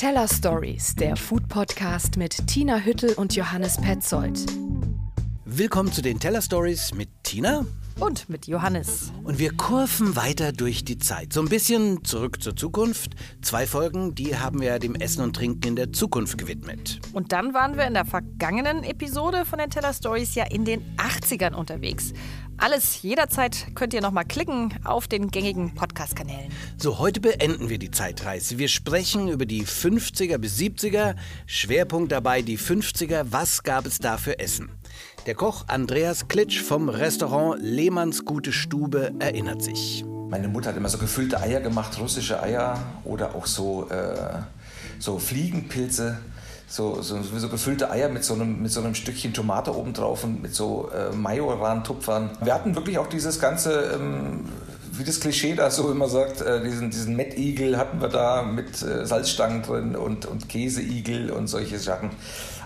[0.00, 4.40] Teller Stories, der Food Podcast mit Tina Hüttel und Johannes Petzold.
[5.44, 7.66] Willkommen zu den Teller Stories mit Tina
[7.98, 9.12] und mit Johannes.
[9.24, 11.34] Und wir kurven weiter durch die Zeit.
[11.34, 13.14] So ein bisschen zurück zur Zukunft.
[13.42, 16.98] Zwei Folgen, die haben wir dem Essen und Trinken in der Zukunft gewidmet.
[17.12, 20.80] Und dann waren wir in der vergangenen Episode von den Teller Stories ja in den
[20.96, 22.14] 80ern unterwegs.
[22.60, 26.52] Alles jederzeit könnt ihr nochmal klicken auf den gängigen Podcast-Kanälen.
[26.76, 28.58] So, heute beenden wir die Zeitreise.
[28.58, 31.14] Wir sprechen über die 50er bis 70er.
[31.46, 33.28] Schwerpunkt dabei die 50er.
[33.30, 34.68] Was gab es da für Essen?
[35.24, 40.04] Der Koch Andreas Klitsch vom Restaurant Lehmanns Gute Stube erinnert sich.
[40.28, 44.42] Meine Mutter hat immer so gefüllte Eier gemacht, russische Eier oder auch so, äh,
[44.98, 46.18] so Fliegenpilze.
[46.72, 50.40] So, so, so, gefüllte Eier mit so, einem, mit so einem Stückchen Tomate obendrauf und
[50.40, 52.30] mit so äh, Majoran-Tupfern.
[52.40, 54.44] Wir hatten wirklich auch dieses ganze, ähm,
[54.92, 58.82] wie das Klischee da so immer sagt, äh, diesen, diesen Mettigel hatten wir da mit
[58.82, 62.10] äh, Salzstangen drin und, und Käseigel und solche Sachen.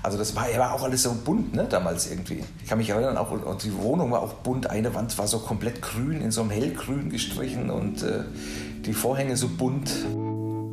[0.03, 2.45] Also das war, war auch alles so bunt, ne, damals irgendwie.
[2.63, 4.69] Ich kann mich erinnern, auch und die Wohnung war auch bunt.
[4.69, 8.25] Eine Wand war so komplett grün, in so einem hellgrün gestrichen und äh,
[8.85, 9.91] die Vorhänge so bunt.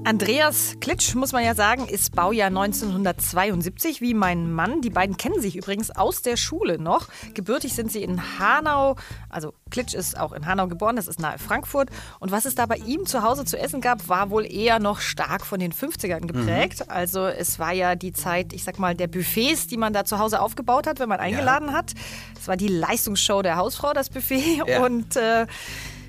[0.03, 4.81] Andreas Klitsch, muss man ja sagen, ist Baujahr 1972, wie mein Mann.
[4.81, 7.07] Die beiden kennen sich übrigens aus der Schule noch.
[7.35, 8.95] Gebürtig sind sie in Hanau.
[9.29, 11.89] Also Klitsch ist auch in Hanau geboren, das ist nahe Frankfurt.
[12.19, 14.99] Und was es da bei ihm zu Hause zu essen gab, war wohl eher noch
[14.99, 16.79] stark von den 50ern geprägt.
[16.79, 16.91] Mhm.
[16.91, 20.17] Also es war ja die Zeit, ich sag mal, der Buffets, die man da zu
[20.17, 21.73] Hause aufgebaut hat, wenn man eingeladen ja.
[21.73, 21.93] hat.
[22.39, 24.63] Es war die Leistungsshow der Hausfrau, das Buffet.
[24.65, 24.83] Ja.
[24.83, 25.45] Und äh,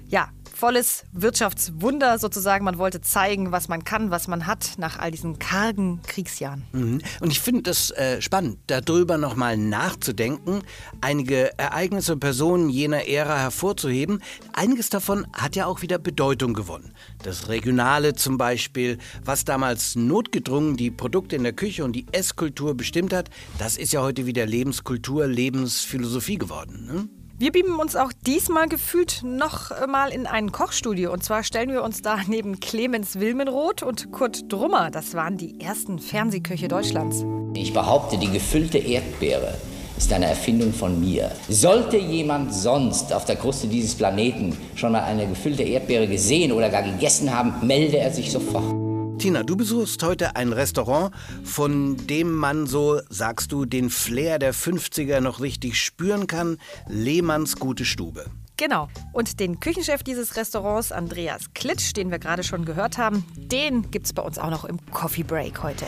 [0.09, 0.29] ja,
[0.63, 2.65] volles Wirtschaftswunder sozusagen.
[2.65, 6.63] Man wollte zeigen, was man kann, was man hat nach all diesen kargen Kriegsjahren.
[6.71, 7.01] Mhm.
[7.19, 10.63] Und ich finde das äh, spannend, darüber nochmal nachzudenken,
[11.01, 14.23] einige Ereignisse und Personen jener Ära hervorzuheben.
[14.53, 16.95] Einiges davon hat ja auch wieder Bedeutung gewonnen.
[17.25, 22.77] Das Regionale zum Beispiel, was damals notgedrungen die Produkte in der Küche und die Esskultur
[22.77, 26.87] bestimmt hat, das ist ja heute wieder Lebenskultur, Lebensphilosophie geworden.
[26.87, 27.22] Ne?
[27.43, 31.13] Wir beamen uns auch diesmal gefühlt noch mal in ein Kochstudio.
[31.13, 34.93] Und zwar stellen wir uns da neben Clemens Wilmenroth und Kurt Drummer.
[34.93, 37.25] Das waren die ersten Fernsehköche Deutschlands.
[37.55, 39.55] Ich behaupte, die gefüllte Erdbeere
[39.99, 41.33] ist eine Erfindung von mir.
[41.49, 46.71] Sollte jemand sonst auf der Kruste dieses Planeten schon mal eine gefüllte Erdbeere gesehen oder
[46.71, 48.82] gar gegessen haben, melde er sich sofort.
[49.23, 54.53] Tina, du besuchst heute ein Restaurant, von dem man so, sagst du, den Flair der
[54.53, 56.59] 50er noch richtig spüren kann.
[56.89, 58.25] Lehmanns gute Stube.
[58.57, 58.89] Genau.
[59.13, 64.07] Und den Küchenchef dieses Restaurants, Andreas Klitsch, den wir gerade schon gehört haben, den gibt
[64.07, 65.87] es bei uns auch noch im Coffee Break heute.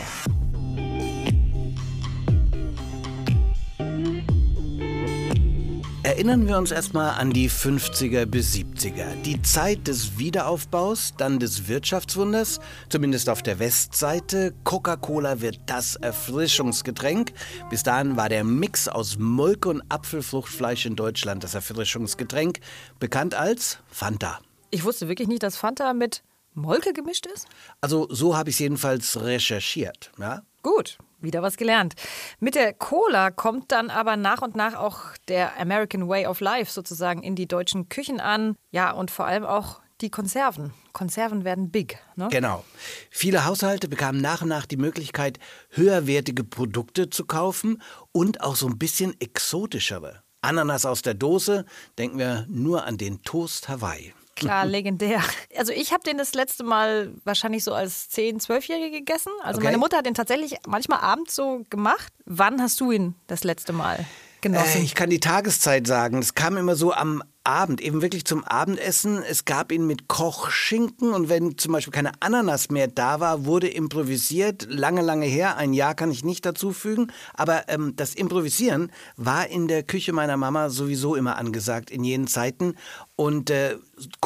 [6.05, 9.15] Erinnern wir uns erstmal an die 50er bis 70er.
[9.23, 14.53] Die Zeit des Wiederaufbaus, dann des Wirtschaftswunders, zumindest auf der Westseite.
[14.65, 17.33] Coca-Cola wird das Erfrischungsgetränk.
[17.71, 22.59] Bis dahin war der Mix aus Molke und Apfelfruchtfleisch in Deutschland das Erfrischungsgetränk,
[22.99, 24.41] bekannt als Fanta.
[24.69, 26.21] Ich wusste wirklich nicht, dass Fanta mit
[26.53, 27.47] Molke gemischt ist?
[27.81, 30.11] Also so habe ich es jedenfalls recherchiert.
[30.19, 30.43] Ja?
[30.61, 31.95] Gut, wieder was gelernt.
[32.39, 36.71] Mit der Cola kommt dann aber nach und nach auch der American Way of Life
[36.71, 38.55] sozusagen in die deutschen Küchen an.
[38.71, 40.73] Ja, und vor allem auch die Konserven.
[40.93, 41.99] Konserven werden big.
[42.15, 42.27] Ne?
[42.31, 42.63] Genau.
[43.09, 47.81] Viele Haushalte bekamen nach und nach die Möglichkeit, höherwertige Produkte zu kaufen
[48.11, 50.23] und auch so ein bisschen exotischere.
[50.41, 51.65] Ananas aus der Dose,
[51.97, 54.13] denken wir nur an den Toast Hawaii.
[54.35, 55.21] Klar, legendär.
[55.57, 59.31] Also ich habe den das letzte Mal wahrscheinlich so als 10-, 12-Jährige gegessen.
[59.43, 59.67] Also okay.
[59.67, 62.13] meine Mutter hat den tatsächlich manchmal abends so gemacht.
[62.25, 64.05] Wann hast du ihn das letzte Mal
[64.41, 64.81] genossen?
[64.81, 66.19] Äh, ich kann die Tageszeit sagen.
[66.19, 69.21] Es kam immer so am Abend, eben wirklich zum Abendessen.
[69.23, 73.67] Es gab ihn mit Kochschinken und wenn zum Beispiel keine Ananas mehr da war, wurde
[73.67, 74.67] improvisiert.
[74.69, 77.11] Lange, lange her, ein Jahr kann ich nicht dazu fügen.
[77.33, 82.27] Aber ähm, das Improvisieren war in der Küche meiner Mama sowieso immer angesagt in jenen
[82.27, 82.75] Zeiten.
[83.15, 83.77] Und äh,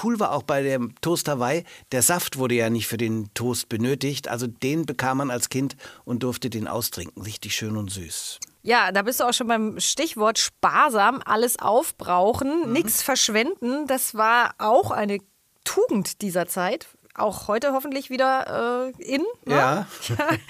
[0.02, 3.70] cool war auch bei dem Toast Hawaii, der Saft wurde ja nicht für den Toast
[3.70, 4.28] benötigt.
[4.28, 5.76] Also den bekam man als Kind
[6.06, 7.22] und durfte den austrinken.
[7.22, 8.40] Richtig schön und süß.
[8.62, 12.74] Ja, da bist du auch schon beim Stichwort sparsam, alles aufbrauchen, mhm.
[12.74, 13.88] nichts verschwenden.
[13.88, 15.20] Das war auch eine
[15.64, 16.88] Tugend dieser Zeit.
[17.16, 19.22] Auch heute hoffentlich wieder äh, in.
[19.46, 19.56] Ne?
[19.56, 19.88] Ja.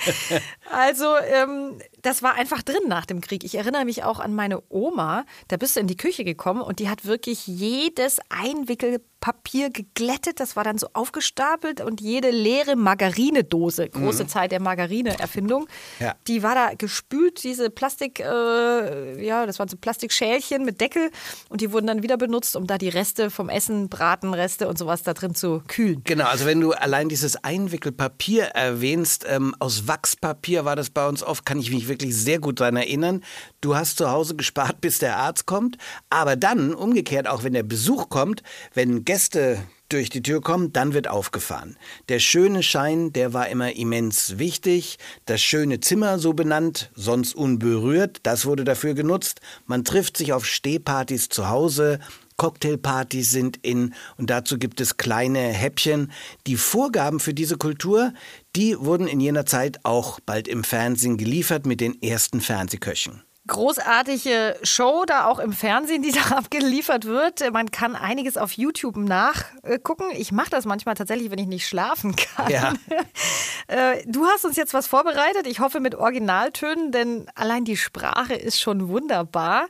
[0.71, 3.43] also ähm, das war einfach drin nach dem Krieg.
[3.43, 5.25] Ich erinnere mich auch an meine Oma.
[5.47, 10.39] Da bist du in die Küche gekommen und die hat wirklich jedes Einwickelpapier geglättet.
[10.39, 14.27] Das war dann so aufgestapelt und jede leere Margarinedose, große mhm.
[14.29, 15.67] Zeit der Margarine-Erfindung,
[15.99, 16.15] ja.
[16.27, 17.43] die war da gespült.
[17.43, 21.11] Diese Plastik, äh, ja, das waren so Plastikschälchen mit Deckel
[21.49, 25.03] und die wurden dann wieder benutzt, um da die Reste vom Essen, Bratenreste und sowas
[25.03, 26.01] da drin zu kühlen.
[26.05, 31.23] Genau, also wenn du allein dieses Einwickelpapier erwähnst, ähm, aus Wachspapier war das bei uns
[31.23, 33.23] oft, kann ich mich wirklich sehr gut daran erinnern.
[33.59, 35.77] Du hast zu Hause gespart, bis der Arzt kommt.
[36.09, 38.43] Aber dann, umgekehrt, auch wenn der Besuch kommt,
[38.73, 39.59] wenn Gäste
[39.89, 41.75] durch die Tür kommen, dann wird aufgefahren.
[42.07, 44.99] Der schöne Schein, der war immer immens wichtig.
[45.25, 49.41] Das schöne Zimmer, so benannt, sonst unberührt, das wurde dafür genutzt.
[49.65, 51.99] Man trifft sich auf Stehpartys zu Hause.
[52.39, 56.11] Cocktailpartys sind in und dazu gibt es kleine Häppchen.
[56.47, 58.13] Die Vorgaben für diese Kultur,
[58.55, 64.57] die wurden in jener Zeit auch bald im Fernsehen geliefert mit den ersten Fernsehköchen großartige
[64.63, 67.51] Show da auch im Fernsehen, die da abgeliefert wird.
[67.51, 70.05] Man kann einiges auf YouTube nachgucken.
[70.15, 72.49] Ich mache das manchmal tatsächlich, wenn ich nicht schlafen kann.
[72.49, 72.73] Ja.
[73.67, 75.45] Äh, du hast uns jetzt was vorbereitet.
[75.45, 79.67] Ich hoffe mit Originaltönen, denn allein die Sprache ist schon wunderbar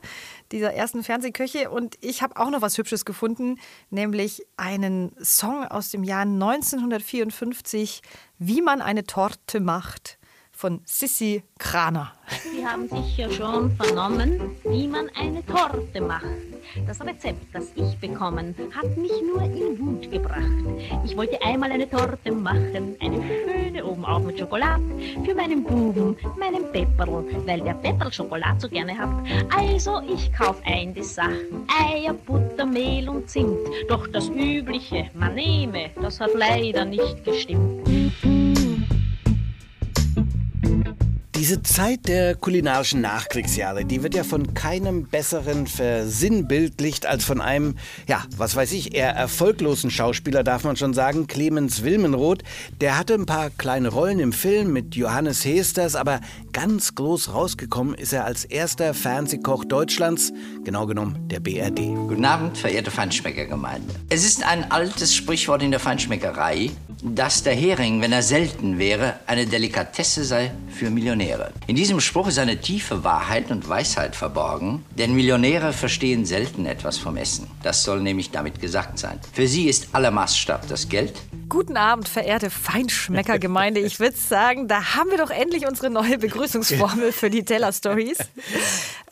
[0.52, 1.70] dieser ersten Fernsehköche.
[1.70, 3.58] Und ich habe auch noch was Hübsches gefunden,
[3.90, 8.02] nämlich einen Song aus dem Jahr 1954,
[8.38, 10.18] Wie man eine Torte macht
[10.50, 12.12] von Sissi Kraner.
[12.42, 16.24] Sie haben sicher schon vernommen, wie man eine Torte macht.
[16.86, 20.40] Das Rezept, das ich bekommen, hat mich nur in Wut gebracht.
[21.04, 24.82] Ich wollte einmal eine Torte machen, eine schöne oben auf mit Schokolade,
[25.24, 29.10] für meinen Buben, meinen Pepperl, weil der Pepperl Schokolade so gerne hat.
[29.54, 33.58] Also ich kauf ein die Sachen, Eier, Butter, Mehl und Zimt.
[33.88, 37.79] Doch das Übliche, man nehme, das hat leider nicht gestimmt.
[41.50, 47.74] Diese Zeit der kulinarischen Nachkriegsjahre, die wird ja von keinem besseren versinnbildlicht als von einem,
[48.06, 52.44] ja, was weiß ich, eher erfolglosen Schauspieler, darf man schon sagen, Clemens Wilmenroth.
[52.80, 56.20] Der hatte ein paar kleine Rollen im Film mit Johannes Hesters, aber
[56.52, 60.32] ganz groß rausgekommen ist er als erster Fernsehkoch Deutschlands,
[60.62, 61.96] genau genommen der BRD.
[61.96, 63.92] Guten Abend, verehrte Feinschmeckergemeinde.
[64.08, 66.70] Es ist ein altes Sprichwort in der Feinschmeckerei,
[67.02, 71.39] dass der Hering, wenn er selten wäre, eine Delikatesse sei für Millionäre.
[71.66, 76.98] In diesem Spruch ist eine tiefe Wahrheit und Weisheit verborgen, denn Millionäre verstehen selten etwas
[76.98, 77.50] vom Essen.
[77.62, 79.20] Das soll nämlich damit gesagt sein.
[79.32, 81.12] Für sie ist aller Maßstab das Geld.
[81.48, 83.80] Guten Abend, verehrte Feinschmeckergemeinde.
[83.80, 88.18] Ich würde sagen, da haben wir doch endlich unsere neue Begrüßungsformel für die Teller Stories.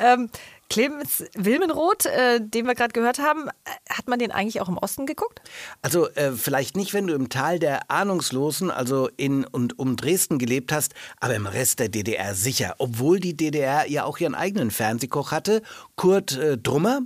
[0.00, 0.30] Ähm,
[0.70, 3.48] Clemens Wilmenroth, äh, den wir gerade gehört haben,
[3.88, 5.40] hat man den eigentlich auch im Osten geguckt?
[5.82, 10.38] Also äh, vielleicht nicht, wenn du im Tal der Ahnungslosen, also in und um Dresden
[10.38, 12.74] gelebt hast, aber im Rest der DDR sicher.
[12.78, 15.62] Obwohl die DDR ja auch ihren eigenen Fernsehkoch hatte,
[15.96, 17.00] Kurt äh, Drummer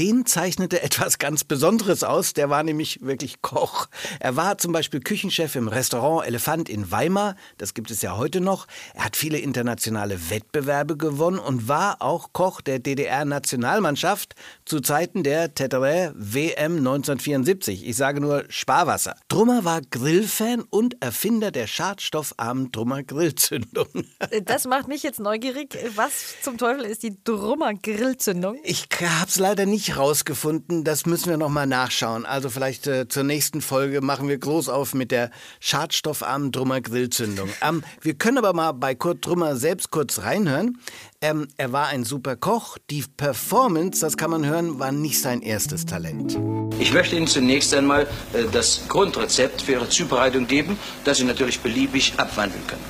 [0.00, 2.32] den zeichnete etwas ganz Besonderes aus.
[2.32, 3.86] Der war nämlich wirklich Koch.
[4.18, 7.36] Er war zum Beispiel Küchenchef im Restaurant Elefant in Weimar.
[7.58, 8.66] Das gibt es ja heute noch.
[8.94, 15.54] Er hat viele internationale Wettbewerbe gewonnen und war auch Koch der DDR-Nationalmannschaft zu Zeiten der
[15.54, 17.86] Tetere WM 1974.
[17.86, 19.16] Ich sage nur Sparwasser.
[19.28, 23.86] Drummer war Grillfan und Erfinder der schadstoffarmen Drummer Grillzündung.
[24.44, 25.76] Das macht mich jetzt neugierig.
[25.96, 28.58] Was zum Teufel ist die Drummer Grillzündung?
[28.62, 30.84] Ich hab's leider nicht rausgefunden.
[30.84, 32.26] Das müssen wir noch mal nachschauen.
[32.26, 37.48] Also vielleicht äh, zur nächsten Folge machen wir groß auf mit der schadstoffarmen Drummer Grillzündung.
[37.62, 40.78] Ähm, wir können aber mal bei Kurt Drummer selbst kurz reinhören.
[41.20, 42.78] Ähm, er war ein super Koch.
[42.90, 46.38] Die Performance, das kann man hören, war nicht sein erstes Talent.
[46.78, 51.60] Ich möchte Ihnen zunächst einmal äh, das Grundrezept für Ihre Zubereitung geben, das Sie natürlich
[51.60, 52.84] beliebig abwandeln können.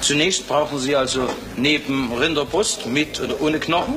[0.00, 3.94] Zunächst brauchen Sie also neben Rinderbrust mit oder ohne Knochen,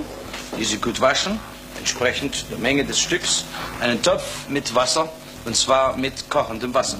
[0.57, 1.39] die Sie gut waschen,
[1.87, 3.45] entsprechend der Menge des Stücks
[3.79, 5.09] einen Topf mit Wasser
[5.45, 6.97] und zwar mit kochendem Wasser.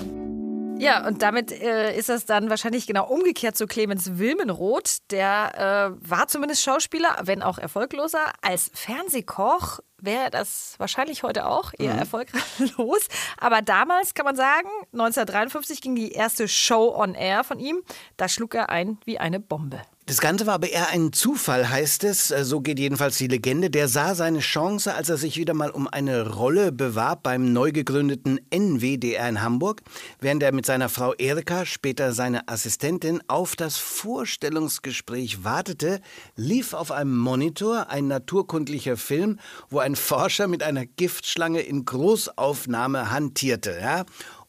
[0.80, 5.00] Ja, und damit äh, ist das dann wahrscheinlich genau umgekehrt zu Clemens Wilmenroth.
[5.12, 8.32] Der äh, war zumindest Schauspieler, wenn auch erfolgloser.
[8.42, 12.00] Als Fernsehkoch wäre das wahrscheinlich heute auch eher mhm.
[12.00, 13.08] erfolglos.
[13.38, 17.82] Aber damals kann man sagen, 1953 ging die erste Show on Air von ihm.
[18.16, 19.82] Da schlug er ein wie eine Bombe.
[20.08, 22.32] Das Ganze war aber eher ein Zufall, heißt es.
[22.32, 23.70] Äh, so geht jedenfalls die Legende.
[23.70, 27.74] Der sah seine Chance, als er sich wieder mal um eine Rolle bewarb beim neu
[27.74, 29.82] gegründeten NWDR in Hamburg,
[30.22, 36.00] während er mit seiner Frau Erika, später seine Assistentin, auf das Vorstellungsgespräch wartete,
[36.38, 43.12] lief auf einem Monitor ein naturkundlicher Film, wo ein Forscher mit einer Giftschlange in Großaufnahme
[43.12, 43.78] hantierte.
[43.82, 44.06] Ja?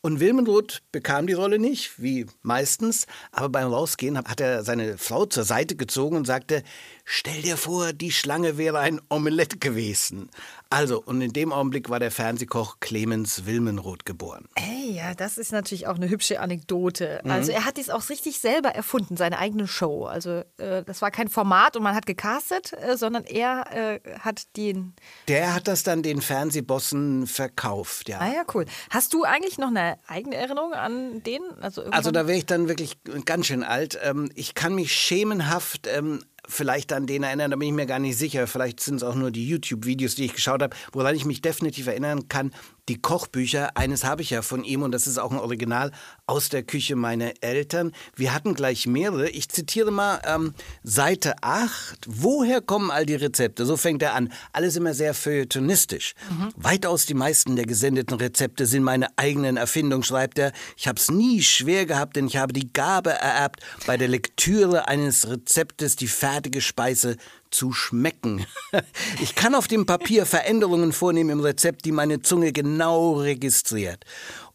[0.08, 5.26] Und Wilmenroth bekam die Rolle nicht, wie meistens, aber beim Rausgehen hat er seine Frau
[5.26, 6.62] zur Seite gezogen und sagte,
[7.04, 10.30] stell dir vor, die Schlange wäre ein Omelett gewesen.
[10.70, 14.48] Also, und in dem Augenblick war der Fernsehkoch Clemens Wilmenroth geboren.
[14.54, 17.20] Ey, ja, das ist natürlich auch eine hübsche Anekdote.
[17.24, 17.30] Mhm.
[17.30, 20.04] Also er hat dies auch richtig selber erfunden, seine eigene Show.
[20.04, 24.56] Also äh, das war kein Format und man hat gecastet, äh, sondern er äh, hat
[24.56, 24.94] den...
[25.28, 28.18] Der hat das dann den Fernsehbossen verkauft, ja.
[28.20, 28.66] Ah ja, cool.
[28.90, 31.42] Hast du eigentlich noch eine eigene Erinnerung an den?
[31.60, 33.98] Also, also da wäre ich dann wirklich ganz schön alt.
[34.02, 37.98] Ähm, ich kann mich schemenhaft ähm, vielleicht an den erinnern, da bin ich mir gar
[37.98, 38.46] nicht sicher.
[38.46, 40.76] Vielleicht sind es auch nur die YouTube-Videos, die ich geschaut habe.
[40.92, 42.52] Woran ich mich definitiv erinnern kann,
[42.88, 45.92] die Kochbücher, eines habe ich ja von ihm und das ist auch ein Original
[46.26, 47.92] aus der Küche meiner Eltern.
[48.16, 49.28] Wir hatten gleich mehrere.
[49.28, 52.06] Ich zitiere mal ähm, Seite 8.
[52.06, 53.66] Woher kommen all die Rezepte?
[53.66, 54.32] So fängt er an.
[54.52, 56.14] Alles immer sehr feuilletonistisch.
[56.30, 56.48] Mhm.
[56.56, 60.52] Weitaus die meisten der gesendeten Rezepte sind meine eigenen Erfindungen, schreibt er.
[60.76, 64.88] Ich habe es nie schwer gehabt, denn ich habe die Gabe ererbt, bei der Lektüre
[64.88, 67.16] eines Rezeptes die fertige Speise
[67.50, 68.46] zu schmecken.
[69.20, 74.04] Ich kann auf dem Papier Veränderungen vornehmen im Rezept, die meine Zunge genau registriert.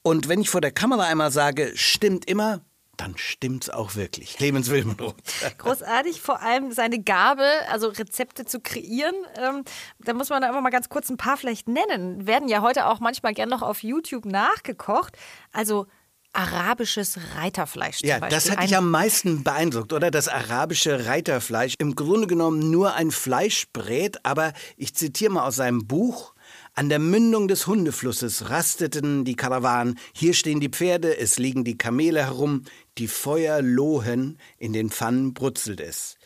[0.03, 2.61] Und wenn ich vor der Kamera einmal sage, stimmt immer,
[2.95, 4.35] dann stimmt's auch wirklich.
[4.35, 5.15] Clemens Wilmenroth.
[5.57, 9.15] Großartig, vor allem seine Gabe, also Rezepte zu kreieren.
[9.35, 9.63] Ähm,
[9.99, 12.27] da muss man da einfach mal ganz kurz ein paar vielleicht nennen.
[12.27, 15.17] Werden ja heute auch manchmal gern noch auf YouTube nachgekocht.
[15.51, 15.87] Also
[16.33, 18.01] arabisches Reiterfleisch.
[18.01, 18.35] ja, Beispiel.
[18.35, 20.11] das hat dich am meisten beeindruckt, oder?
[20.11, 21.75] Das arabische Reiterfleisch.
[21.77, 26.33] Im Grunde genommen nur ein Fleischbrät, aber ich zitiere mal aus seinem Buch.
[26.75, 29.99] An der Mündung des Hundeflusses rasteten die Karawanen.
[30.11, 32.63] Hier stehen die Pferde, es liegen die Kamele herum,
[32.97, 36.17] die Feuer lohen, in den Pfannen brutzelt es.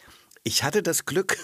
[0.43, 1.37] Ich hatte das Glück,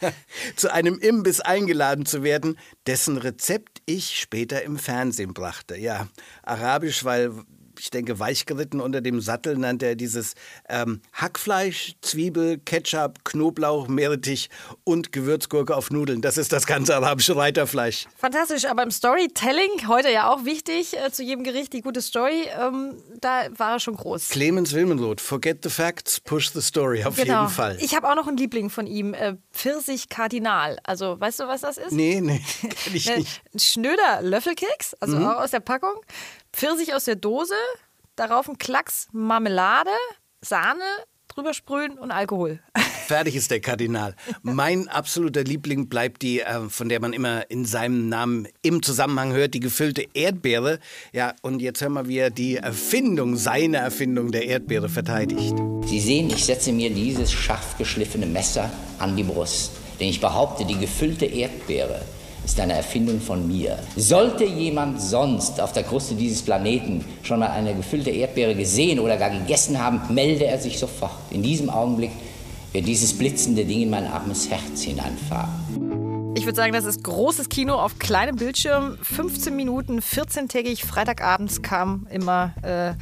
[0.56, 5.76] zu einem Imbiss eingeladen zu werden, dessen Rezept ich später im Fernsehen brachte.
[5.76, 6.08] Ja,
[6.42, 7.32] arabisch, weil
[7.80, 10.34] ich denke, weichgeritten unter dem Sattel nannte er dieses
[10.68, 14.50] ähm, Hackfleisch, Zwiebel, Ketchup, Knoblauch, Meerrettich
[14.84, 16.20] und Gewürzgurke auf Nudeln.
[16.20, 18.06] Das ist das ganze arabische Reiterfleisch.
[18.16, 22.46] Fantastisch, aber im Storytelling, heute ja auch wichtig, äh, zu jedem Gericht die gute Story,
[22.58, 24.28] ähm, da war er schon groß.
[24.28, 27.42] Clemens Wilmenroth, forget the facts, push the story, auf genau.
[27.42, 27.76] jeden Fall.
[27.80, 30.78] Ich habe auch noch einen Liebling von ihm, äh, Pfirsich Kardinal.
[30.84, 31.92] Also, weißt du, was das ist?
[31.92, 33.42] Nee, nee, kenn ich nicht.
[33.54, 35.26] Ein schnöder Löffelkeks, also mhm.
[35.26, 35.94] auch aus der Packung.
[36.52, 37.54] Pfirsich aus der Dose,
[38.16, 39.90] darauf ein Klacks Marmelade,
[40.40, 40.84] Sahne,
[41.28, 42.60] drüber sprühen und Alkohol.
[43.06, 44.14] Fertig ist der Kardinal.
[44.42, 49.32] Mein absoluter Liebling bleibt die, äh, von der man immer in seinem Namen im Zusammenhang
[49.32, 50.78] hört, die gefüllte Erdbeere.
[51.12, 55.54] Ja, und jetzt hören wir, wie er die Erfindung, seine Erfindung der Erdbeere verteidigt.
[55.86, 59.72] Sie sehen, ich setze mir dieses scharf geschliffene Messer an die Brust.
[60.00, 62.02] Denn ich behaupte, die gefüllte Erdbeere
[62.48, 63.78] ist eine Erfindung von mir.
[63.94, 69.18] Sollte jemand sonst auf der Kruste dieses Planeten schon mal eine gefüllte Erdbeere gesehen oder
[69.18, 71.12] gar gegessen haben, melde er sich sofort.
[71.30, 72.10] In diesem Augenblick
[72.72, 76.32] wird dieses blitzende Ding in mein armes Herz hineinfahren.
[76.36, 78.96] Ich würde sagen, das ist großes Kino auf kleinem Bildschirm.
[79.02, 82.94] 15 Minuten, 14-tägig, Freitagabends kam immer äh,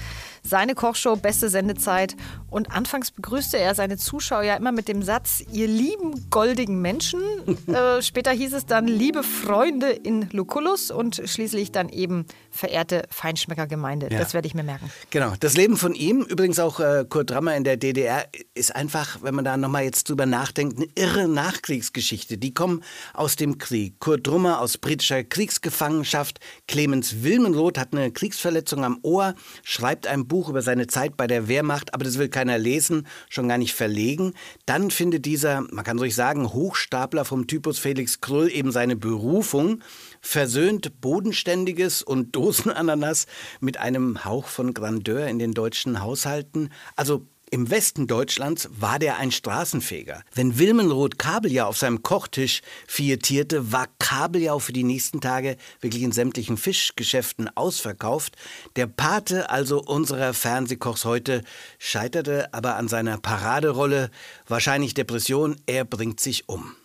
[0.47, 2.17] seine Kochshow, beste Sendezeit.
[2.49, 7.21] Und anfangs begrüßte er seine Zuschauer ja immer mit dem Satz, ihr lieben goldigen Menschen.
[7.67, 14.09] äh, später hieß es dann, liebe Freunde in Lucullus und schließlich dann eben verehrte Feinschmeckergemeinde.
[14.11, 14.19] Ja.
[14.19, 14.91] Das werde ich mir merken.
[15.11, 15.35] Genau.
[15.41, 19.35] Das Leben von ihm, übrigens auch äh, Kurt Drammer in der DDR, ist einfach, wenn
[19.35, 22.39] man da nochmal jetzt drüber nachdenkt, eine irre Nachkriegsgeschichte.
[22.39, 22.83] Die kommen
[23.13, 24.01] aus dem Krieg.
[24.01, 26.41] Kurt Drummer aus britischer Kriegsgefangenschaft.
[26.67, 31.27] Clemens Wilmenroth hat eine Kriegsverletzung am Ohr, schreibt ein Buch Buch über seine Zeit bei
[31.27, 34.33] der Wehrmacht, aber das will keiner lesen, schon gar nicht verlegen.
[34.65, 39.83] Dann findet dieser, man kann ruhig sagen, Hochstapler vom Typus Felix Krull eben seine Berufung,
[40.21, 43.27] versöhnt Bodenständiges und Dosenananas
[43.59, 46.71] mit einem Hauch von Grandeur in den deutschen Haushalten.
[46.95, 50.23] Also im Westen Deutschlands war der ein Straßenfeger.
[50.33, 56.13] Wenn Wilmenroth Kabeljau auf seinem Kochtisch fietierte, war Kabeljau für die nächsten Tage wirklich in
[56.13, 58.37] sämtlichen Fischgeschäften ausverkauft.
[58.77, 61.43] Der Pate also unserer Fernsehkochs heute
[61.81, 64.11] scheiterte aber an seiner Paraderolle,
[64.47, 66.77] wahrscheinlich Depression, er bringt sich um.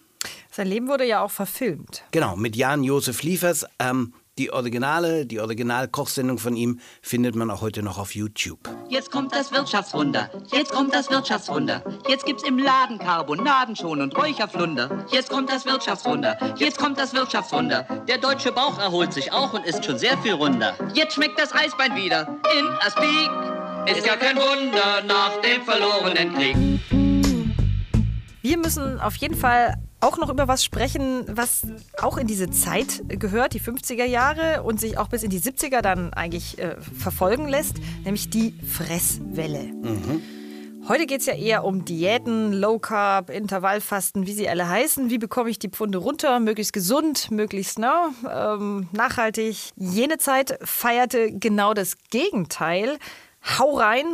[0.50, 2.03] Sein Leben wurde ja auch verfilmt.
[2.12, 3.65] Genau, mit Jan Josef Liefers.
[3.80, 8.59] Ähm, die Originale, die Originalkochsendung von ihm findet man auch heute noch auf YouTube.
[8.89, 11.83] Jetzt kommt das Wirtschaftswunder, jetzt kommt das Wirtschaftswunder.
[12.07, 15.05] Jetzt gibt's im Laden Carbonaden schon und Räucherflunder.
[15.11, 17.83] Jetzt kommt das Wirtschaftswunder, jetzt kommt das Wirtschaftswunder.
[18.07, 20.75] Der deutsche Bauch erholt sich auch und ist schon sehr viel runder.
[20.93, 23.97] Jetzt schmeckt das Eisbein wieder in Aspik.
[23.97, 26.55] Ist ja kein Wunder nach dem verlorenen Krieg.
[28.41, 31.62] Wir müssen auf jeden Fall auch noch über was sprechen, was
[32.01, 35.81] auch in diese Zeit gehört, die 50er Jahre und sich auch bis in die 70er
[35.81, 39.63] dann eigentlich äh, verfolgen lässt, nämlich die Fresswelle.
[39.63, 40.22] Mhm.
[40.88, 45.12] Heute geht es ja eher um Diäten, Low Carb, Intervallfasten, wie sie alle heißen.
[45.12, 49.70] Wie bekomme ich die Pfunde runter, möglichst gesund, möglichst na, ähm, nachhaltig.
[49.75, 52.98] Jene Zeit feierte genau das Gegenteil.
[53.43, 54.05] Hau rein,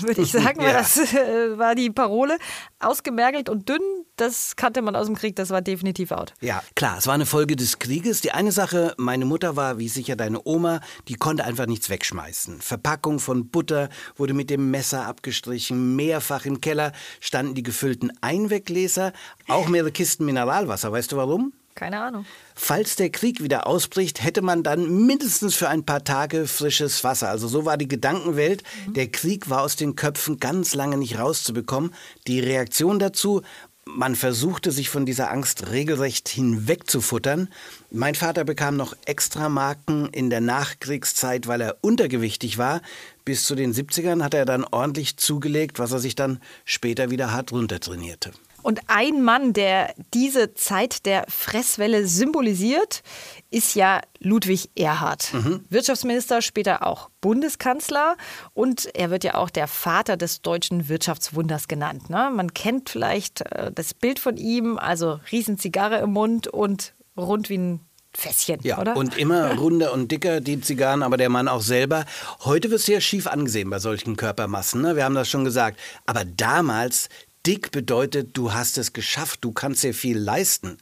[0.00, 0.72] würde ich sagen, ja.
[0.72, 2.38] das äh, war die Parole.
[2.78, 3.80] Ausgemergelt und dünn,
[4.16, 6.34] das kannte man aus dem Krieg, das war definitiv out.
[6.40, 8.20] Ja, klar, es war eine Folge des Krieges.
[8.20, 12.60] Die eine Sache, meine Mutter war, wie sicher deine Oma, die konnte einfach nichts wegschmeißen.
[12.60, 19.12] Verpackung von Butter wurde mit dem Messer abgestrichen, mehrfach im Keller standen die gefüllten Einweggläser,
[19.48, 20.92] auch mehrere Kisten Mineralwasser.
[20.92, 21.54] Weißt du warum?
[21.76, 22.24] Keine Ahnung.
[22.54, 27.28] Falls der Krieg wieder ausbricht, hätte man dann mindestens für ein paar Tage frisches Wasser.
[27.28, 28.62] Also so war die Gedankenwelt.
[28.86, 28.94] Mhm.
[28.94, 31.94] Der Krieg war aus den Köpfen ganz lange nicht rauszubekommen.
[32.26, 33.42] Die Reaktion dazu,
[33.84, 37.50] man versuchte sich von dieser Angst regelrecht hinwegzufuttern.
[37.90, 42.80] Mein Vater bekam noch extra Marken in der Nachkriegszeit, weil er untergewichtig war.
[43.26, 47.32] Bis zu den 70ern hat er dann ordentlich zugelegt, was er sich dann später wieder
[47.32, 48.32] hart runtertrainierte.
[48.66, 53.04] Und ein Mann, der diese Zeit der Fresswelle symbolisiert,
[53.48, 55.32] ist ja Ludwig Erhard.
[55.34, 55.64] Mhm.
[55.70, 58.16] Wirtschaftsminister, später auch Bundeskanzler.
[58.54, 62.10] Und er wird ja auch der Vater des deutschen Wirtschaftswunders genannt.
[62.10, 62.28] Ne?
[62.34, 67.58] Man kennt vielleicht äh, das Bild von ihm, also Riesenzigarre im Mund und rund wie
[67.58, 67.80] ein
[68.16, 68.96] Fässchen, ja, oder?
[68.96, 72.06] Und immer runder und dicker, die Zigarren, aber der Mann auch selber.
[72.44, 74.80] Heute wird es sehr schief angesehen bei solchen Körpermassen.
[74.80, 74.96] Ne?
[74.96, 75.78] Wir haben das schon gesagt.
[76.06, 77.08] Aber damals
[77.46, 80.78] Dick bedeutet, du hast es geschafft, du kannst sehr viel leisten.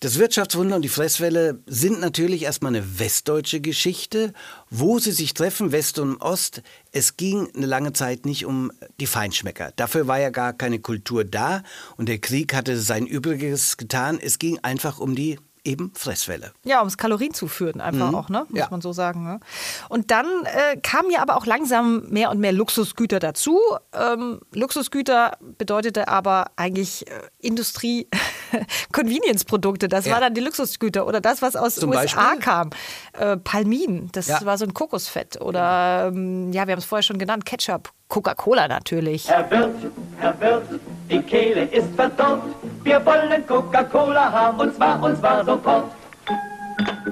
[0.00, 4.32] Das Wirtschaftswunder und die Fresswelle sind natürlich erstmal eine westdeutsche Geschichte.
[4.68, 9.06] Wo sie sich treffen, West und Ost, es ging eine lange Zeit nicht um die
[9.06, 9.72] Feinschmecker.
[9.76, 11.62] Dafür war ja gar keine Kultur da
[11.96, 14.18] und der Krieg hatte sein Übriges getan.
[14.20, 16.52] Es ging einfach um die eben Fresswelle.
[16.64, 18.14] Ja, um es Kalorien zuführen, einfach mhm.
[18.14, 18.46] auch, ne?
[18.48, 18.68] muss ja.
[18.70, 19.24] man so sagen.
[19.24, 19.40] Ne?
[19.88, 23.60] Und dann äh, kamen ja aber auch langsam mehr und mehr Luxusgüter dazu.
[23.92, 28.08] Ähm, Luxusgüter bedeutete aber eigentlich äh, Industrie,
[28.92, 29.88] Convenience-Produkte.
[29.88, 30.14] Das ja.
[30.14, 32.38] war dann die Luxusgüter oder das, was aus den USA Beispiel?
[32.40, 32.70] kam.
[33.12, 34.44] Äh, Palmin, das ja.
[34.44, 35.40] war so ein Kokosfett.
[35.40, 39.26] Oder, ähm, ja, wir haben es vorher schon genannt, Ketchup, Coca-Cola natürlich.
[39.26, 39.74] Herr Wirt,
[40.20, 40.64] Herr Wirt,
[41.10, 42.42] die Kehle ist verdorrt.
[42.82, 45.84] Wir wollen Coca-Cola haben und zwar, und zwar sofort.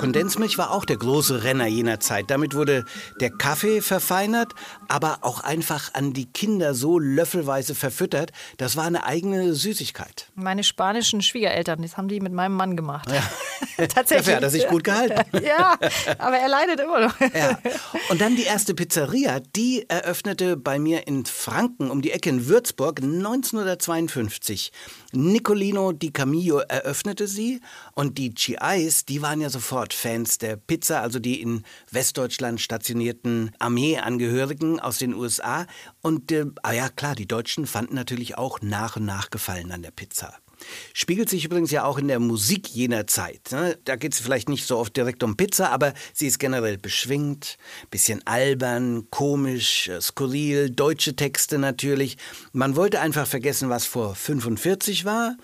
[0.00, 2.30] Kondensmilch war auch der große Renner jener Zeit.
[2.30, 2.86] Damit wurde
[3.20, 4.54] der Kaffee verfeinert,
[4.88, 8.32] aber auch einfach an die Kinder so löffelweise verfüttert.
[8.56, 10.30] Das war eine eigene Süßigkeit.
[10.34, 13.10] Meine spanischen Schwiegereltern, das haben die mit meinem Mann gemacht.
[13.10, 13.86] Ja.
[13.86, 14.08] Tatsächlich.
[14.26, 15.20] Dafür hat er sich gut gehalten.
[15.44, 15.76] ja,
[16.18, 17.20] aber er leidet immer noch.
[17.20, 17.58] ja.
[18.08, 22.48] Und dann die erste Pizzeria, die eröffnete bei mir in Franken um die Ecke in
[22.48, 24.72] Würzburg 1952.
[25.12, 27.60] Nicolino di Camillo eröffnete sie
[27.92, 33.50] und die GIs, die waren ja sofort Fans der Pizza, also die in Westdeutschland stationierten
[33.58, 35.66] Armeeangehörigen aus den USA.
[36.00, 39.82] Und äh, ah ja, klar, die Deutschen fanden natürlich auch nach und nach Gefallen an
[39.82, 40.34] der Pizza.
[40.92, 43.50] Spiegelt sich übrigens ja auch in der Musik jener Zeit.
[43.52, 43.78] Ne?
[43.84, 47.56] Da geht es vielleicht nicht so oft direkt um Pizza, aber sie ist generell beschwingt,
[47.90, 52.18] bisschen albern, komisch, äh, skurril, deutsche Texte natürlich.
[52.52, 55.36] Man wollte einfach vergessen, was vor 45 war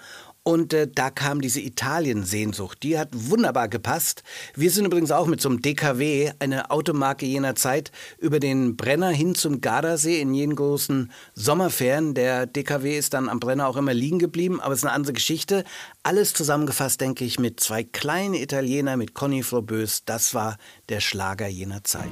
[0.46, 2.80] und äh, da kam diese Italien-Sehnsucht.
[2.84, 4.22] Die hat wunderbar gepasst.
[4.54, 9.08] Wir sind übrigens auch mit so einem DKW, eine Automarke jener Zeit, über den Brenner
[9.08, 12.14] hin zum Gardasee in jenen großen Sommerferien.
[12.14, 15.14] Der DKW ist dann am Brenner auch immer liegen geblieben, aber es ist eine andere
[15.14, 15.64] Geschichte.
[16.04, 20.04] Alles zusammengefasst, denke ich, mit zwei kleinen Italiener, mit Conny Froboes.
[20.04, 22.04] Das war der Schlager jener Zeit.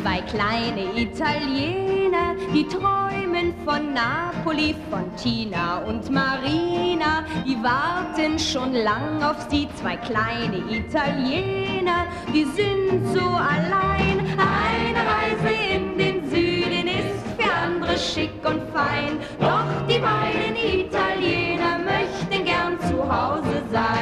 [0.00, 2.01] Zwei kleine Italiener,
[2.54, 9.96] die träumen von Napoli, von Tina und Marina, die warten schon lang auf sie, zwei
[9.96, 14.20] kleine Italiener, die sind so allein.
[14.38, 21.78] Eine Reise in den Süden ist für andere schick und fein, doch die beiden Italiener
[21.78, 24.01] möchten gern zu Hause sein.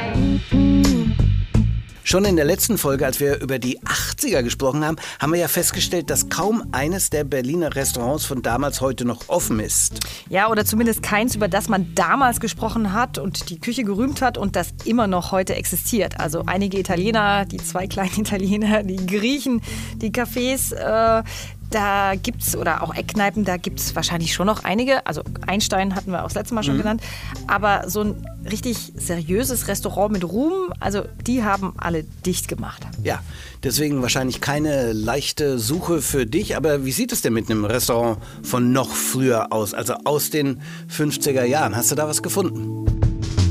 [2.11, 5.47] Schon in der letzten Folge, als wir über die 80er gesprochen haben, haben wir ja
[5.47, 10.01] festgestellt, dass kaum eines der Berliner Restaurants von damals heute noch offen ist.
[10.27, 14.37] Ja, oder zumindest keins, über das man damals gesprochen hat und die Küche gerühmt hat
[14.37, 16.19] und das immer noch heute existiert.
[16.19, 19.61] Also einige Italiener, die zwei kleinen Italiener, die Griechen,
[19.95, 21.23] die Cafés, äh,
[21.71, 25.05] da gibt es, oder auch Eckkneipen, da gibt es wahrscheinlich schon noch einige.
[25.05, 26.79] Also Einstein hatten wir auch das letzte Mal schon mhm.
[26.79, 27.01] genannt.
[27.47, 32.85] Aber so ein richtig seriöses Restaurant mit Ruhm, also die haben alle dicht gemacht.
[33.03, 33.21] Ja,
[33.63, 36.55] deswegen wahrscheinlich keine leichte Suche für dich.
[36.57, 39.73] Aber wie sieht es denn mit einem Restaurant von noch früher aus?
[39.73, 41.75] Also aus den 50er Jahren.
[41.75, 42.85] Hast du da was gefunden?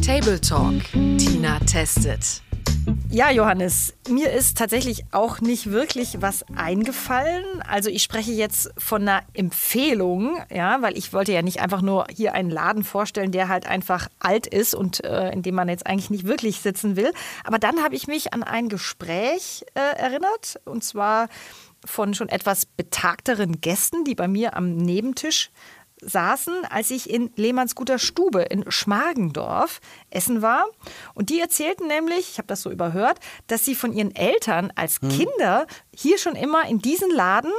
[0.05, 0.83] Table Talk.
[1.19, 2.43] Tina testet.
[3.13, 7.61] Ja, Johannes, mir ist tatsächlich auch nicht wirklich was eingefallen.
[7.67, 12.07] Also ich spreche jetzt von einer Empfehlung, ja, weil ich wollte ja nicht einfach nur
[12.15, 15.89] hier einen Laden vorstellen, der halt einfach alt ist und äh, in dem man jetzt
[15.89, 17.13] eigentlich nicht wirklich sitzen will.
[17.43, 21.29] Aber dann habe ich mich an ein Gespräch äh, erinnert und zwar
[21.85, 25.51] von schon etwas betagteren Gästen, die bei mir am Nebentisch
[26.03, 30.67] saßen, als ich in Lehmanns guter Stube in Schmargendorf essen war.
[31.15, 35.01] Und die erzählten nämlich, ich habe das so überhört, dass sie von ihren Eltern als
[35.01, 37.53] Kinder hier schon immer in diesen Laden,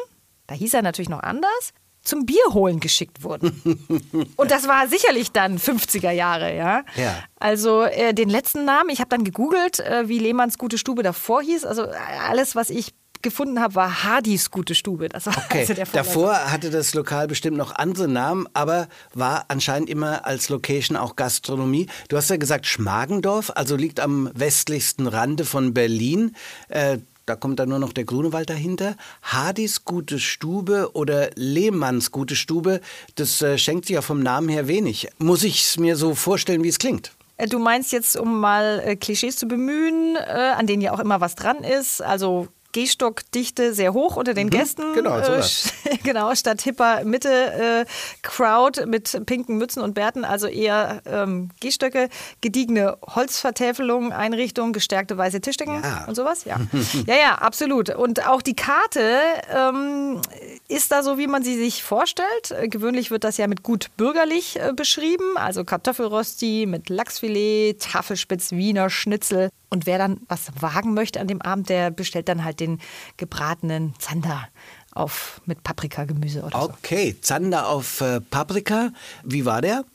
[0.48, 1.74] da hieß er natürlich noch anders,
[2.04, 3.62] zum Bier holen geschickt wurden.
[4.36, 6.84] Und das war sicherlich dann 50er Jahre, ja.
[6.96, 7.24] Ja.
[7.40, 11.44] Also äh, den letzten Namen, ich habe dann gegoogelt, äh, wie Lehmanns gute Stube davor
[11.44, 11.64] hieß.
[11.64, 11.86] Also
[12.28, 15.10] alles, was ich gefunden habe, war Hardys gute Stube.
[15.10, 16.10] Das war Okay, also der Vorläufer.
[16.10, 21.16] davor hatte das Lokal bestimmt noch andere Namen, aber war anscheinend immer als Location auch
[21.16, 21.88] Gastronomie.
[22.10, 26.36] Du hast ja gesagt Schmargendorf, also liegt am westlichsten Rande von Berlin.
[26.70, 28.96] Äh, da kommt dann nur noch der Grunewald dahinter.
[29.22, 32.82] Hadis gute Stube oder Lehmanns gute Stube,
[33.16, 35.08] das äh, schenkt sich ja vom Namen her wenig.
[35.20, 37.12] Muss ich es mir so vorstellen, wie es klingt?
[37.38, 41.22] Äh, Du meinst jetzt, um mal äh, Klischees zu bemühen, an denen ja auch immer
[41.22, 44.94] was dran ist, also Gehstockdichte sehr hoch unter den Gästen.
[44.94, 47.86] genau, so äh, genau, statt hipper Mitte äh,
[48.22, 52.10] Crowd mit pinken Mützen und Bärten, also eher ähm, Gehstöcke,
[52.42, 56.06] gediegene Holzvertäfelung, Einrichtung, gestärkte weiße Tischdecken Ja.
[56.08, 56.46] und sowas.
[56.46, 56.58] Ja.
[57.08, 57.90] ja, ja, absolut.
[57.96, 59.20] Und auch die Karte
[59.54, 60.22] ähm,
[60.68, 62.52] ist da so, wie man sie sich vorstellt.
[62.52, 68.52] Äh, Gewöhnlich wird das ja mit gut bürgerlich äh, beschrieben, also Kartoffelrosti mit Lachsfilet, Tafelspitz,
[68.52, 69.50] Wiener Schnitzel.
[69.72, 72.80] Und wer dann was wagen möchte an dem Abend, der bestellt dann halt den
[73.16, 74.50] gebratenen Zander
[74.92, 76.70] auf mit Paprikagemüse oder so.
[76.70, 78.92] Okay, Zander auf äh, Paprika.
[79.24, 79.86] Wie war der?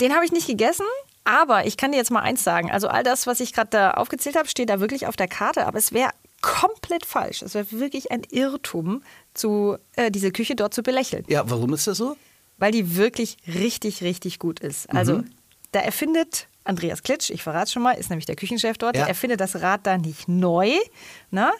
[0.00, 0.86] Den habe ich nicht gegessen.
[1.22, 2.72] Aber ich kann dir jetzt mal eins sagen.
[2.72, 5.66] Also all das, was ich gerade da aufgezählt habe, steht da wirklich auf der Karte.
[5.66, 7.42] Aber es wäre komplett falsch.
[7.42, 9.02] Es wäre wirklich ein Irrtum,
[9.34, 11.24] zu, äh, diese Küche dort zu belächeln.
[11.28, 12.16] Ja, warum ist das so?
[12.58, 14.90] Weil die wirklich richtig, richtig gut ist.
[14.92, 15.22] Also
[15.72, 19.02] da erfindet Andreas Klitsch, ich verrate schon mal, ist nämlich der Küchenchef dort, Ja.
[19.02, 20.70] der erfindet das Rad da nicht neu.
[21.30, 21.50] Ne?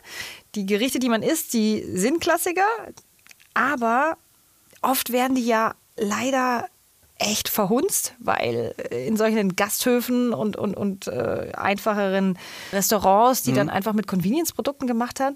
[0.54, 2.66] Die Gerichte, die man isst, die sind Klassiker,
[3.54, 4.16] aber
[4.82, 6.66] oft werden die ja leider
[7.18, 12.38] echt verhunzt, weil äh, in solchen Gasthöfen und, und, und äh, einfacheren
[12.72, 15.34] Restaurants, die dann einfach mit Convenience-Produkten gemacht haben,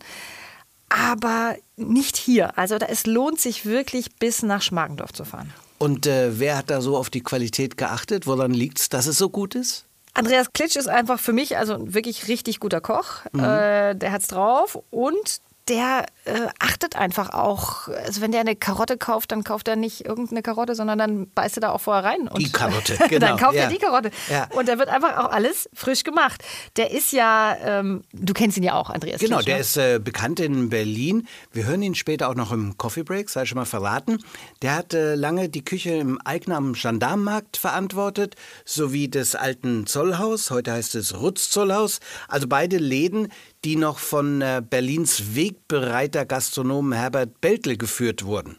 [0.88, 2.56] aber nicht hier.
[2.56, 5.52] Also da, es lohnt sich wirklich bis nach Schmargendorf zu fahren.
[5.84, 8.26] Und äh, wer hat da so auf die Qualität geachtet?
[8.26, 9.84] Woran liegt es, dass es so gut ist?
[10.14, 13.26] Andreas Klitsch ist einfach für mich also ein wirklich richtig guter Koch.
[13.34, 17.88] Äh, der hat's drauf und der äh, achtet einfach auch.
[17.88, 21.58] Also wenn der eine Karotte kauft, dann kauft er nicht irgendeine Karotte, sondern dann beißt
[21.58, 22.28] er da auch vorher rein.
[22.28, 23.62] Und Die Karotte, genau, dann kauft ja.
[23.62, 24.10] er die Karotte.
[24.30, 24.48] Ja.
[24.50, 26.42] Und da wird einfach auch alles frisch gemacht.
[26.76, 29.46] Der ist ja, ähm, du kennst ihn ja auch, Andreas Genau, Klitsch.
[29.46, 29.60] der ne?
[29.60, 31.26] ist äh, bekannt in Berlin.
[31.52, 34.18] Wir hören ihn später auch noch im Coffee Break, sei schon mal verraten.
[34.62, 40.50] Der hat äh, lange die Küche im Eigner am Gendarmenmarkt verantwortet, sowie des alten Zollhaus,
[40.50, 42.00] heute heißt es Rutz Zollhaus.
[42.28, 43.32] Also beide Läden,
[43.64, 48.58] die noch von äh, Berlins wegbereiter Gastronom Herbert Beltle geführt wurden.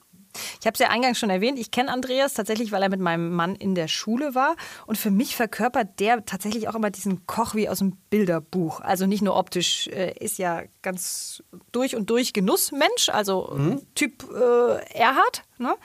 [0.60, 3.34] Ich habe es ja eingangs schon erwähnt, ich kenne Andreas tatsächlich, weil er mit meinem
[3.34, 4.56] Mann in der Schule war.
[4.86, 8.82] Und für mich verkörpert der tatsächlich auch immer diesen Koch wie aus dem Bilderbuch.
[8.82, 14.98] Also nicht nur optisch, äh, ist ja ganz durch und durch Genussmensch, also Typ äh,
[14.98, 15.44] Erhard.
[15.58, 15.76] Ne?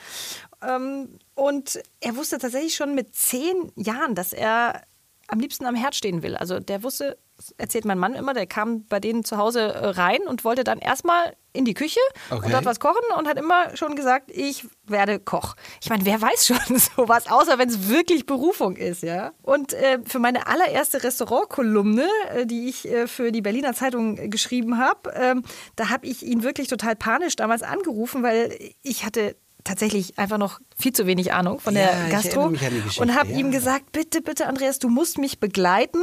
[0.62, 4.82] Ähm, und er wusste tatsächlich schon mit zehn Jahren, dass er
[5.28, 6.36] am liebsten am Herd stehen will.
[6.36, 7.16] Also der wusste,
[7.58, 10.78] erzählt mein Mann immer, der kam bei denen zu Hause äh, rein und wollte dann
[10.78, 11.98] erstmal in die Küche
[12.30, 12.46] Okay.
[12.46, 15.56] und dort was kochen und hat immer schon gesagt, ich werde Koch.
[15.82, 19.32] Ich meine, wer weiß schon sowas, außer wenn es wirklich Berufung ist, ja.
[19.42, 24.78] Und äh, für meine allererste Restaurantkolumne, äh, die ich äh, für die Berliner Zeitung geschrieben
[24.78, 25.42] habe, ähm,
[25.76, 30.60] da habe ich ihn wirklich total panisch damals angerufen, weil ich hatte tatsächlich einfach noch
[30.78, 33.38] viel zu wenig Ahnung von Ja, der ich Gastro und habe ja.
[33.38, 36.02] ihm gesagt, bitte, bitte, Andreas, du musst mich begleiten.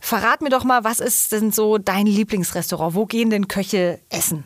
[0.00, 2.94] Verrat mir doch mal, was ist denn so dein Lieblingsrestaurant?
[2.94, 4.44] Wo gehen denn Köche essen?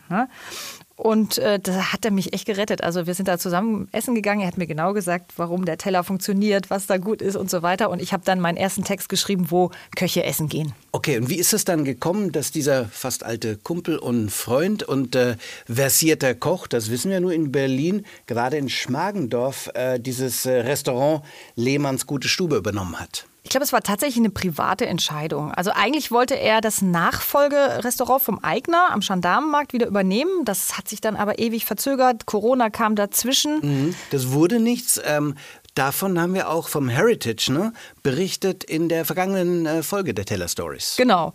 [1.03, 2.81] Und äh, da hat er mich echt gerettet.
[2.81, 4.39] Also wir sind da zusammen essen gegangen.
[4.39, 7.61] Er hat mir genau gesagt, warum der Teller funktioniert, was da gut ist und so
[7.61, 7.89] weiter.
[7.89, 10.71] Und ich habe dann meinen ersten Text geschrieben, wo Köche essen gehen.
[10.93, 15.13] Okay, und wie ist es dann gekommen, dass dieser fast alte Kumpel und Freund und
[15.17, 15.35] äh,
[15.65, 21.25] versierter Koch, das wissen wir nur in Berlin, gerade in Schmargendorf, äh, dieses äh, Restaurant
[21.55, 23.25] Lehmanns Gute Stube übernommen hat?
[23.43, 25.51] Ich glaube, es war tatsächlich eine private Entscheidung.
[25.51, 30.45] Also eigentlich wollte er das Nachfolgerestaurant vom Eigner am Gendarmenmarkt wieder übernehmen.
[30.45, 32.25] Das hat sich dann aber ewig verzögert.
[32.25, 33.59] Corona kam dazwischen.
[33.61, 33.95] Mhm.
[34.11, 34.99] Das wurde nichts.
[35.03, 35.35] Ähm,
[35.75, 40.47] davon haben wir auch vom Heritage ne, berichtet in der vergangenen äh, Folge der Teller
[40.47, 40.95] Stories.
[40.97, 41.33] Genau.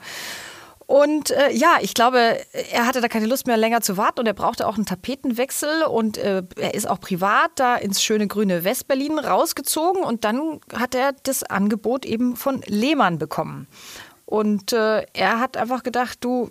[0.88, 2.40] Und äh, ja, ich glaube,
[2.72, 4.20] er hatte da keine Lust mehr länger zu warten.
[4.20, 5.82] Und er brauchte auch einen Tapetenwechsel.
[5.82, 10.02] Und äh, er ist auch privat da ins schöne grüne Westberlin rausgezogen.
[10.02, 13.68] Und dann hat er das Angebot eben von Lehmann bekommen.
[14.28, 16.50] Und äh, er hat einfach gedacht, du,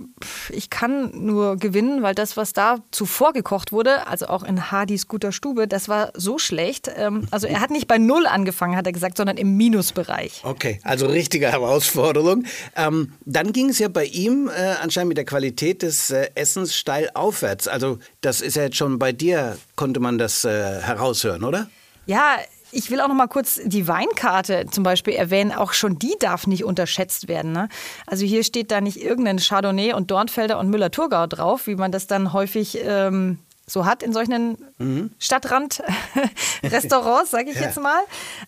[0.50, 5.08] ich kann nur gewinnen, weil das, was da zuvor gekocht wurde, also auch in Hardys
[5.08, 6.90] guter Stube, das war so schlecht.
[6.96, 10.42] Ähm, also er hat nicht bei Null angefangen, hat er gesagt, sondern im Minusbereich.
[10.44, 12.46] Okay, also richtige Herausforderung.
[12.76, 16.76] Ähm, dann ging es ja bei ihm äh, anscheinend mit der Qualität des äh, Essens
[16.76, 17.68] steil aufwärts.
[17.68, 21.70] Also das ist ja jetzt schon bei dir, konnte man das äh, heraushören, oder?
[22.08, 22.38] Ja,
[22.72, 25.52] ich will auch noch mal kurz die Weinkarte zum Beispiel erwähnen.
[25.52, 27.52] Auch schon die darf nicht unterschätzt werden.
[27.52, 27.70] Ne?
[28.06, 32.08] Also hier steht da nicht irgendein Chardonnay und Dornfelder und Müller-Thurgau drauf, wie man das
[32.08, 35.12] dann häufig ähm, so hat in solchen Mhm.
[35.20, 37.64] Stadtrand-Restaurants, sage ich Ja.
[37.64, 38.00] jetzt mal.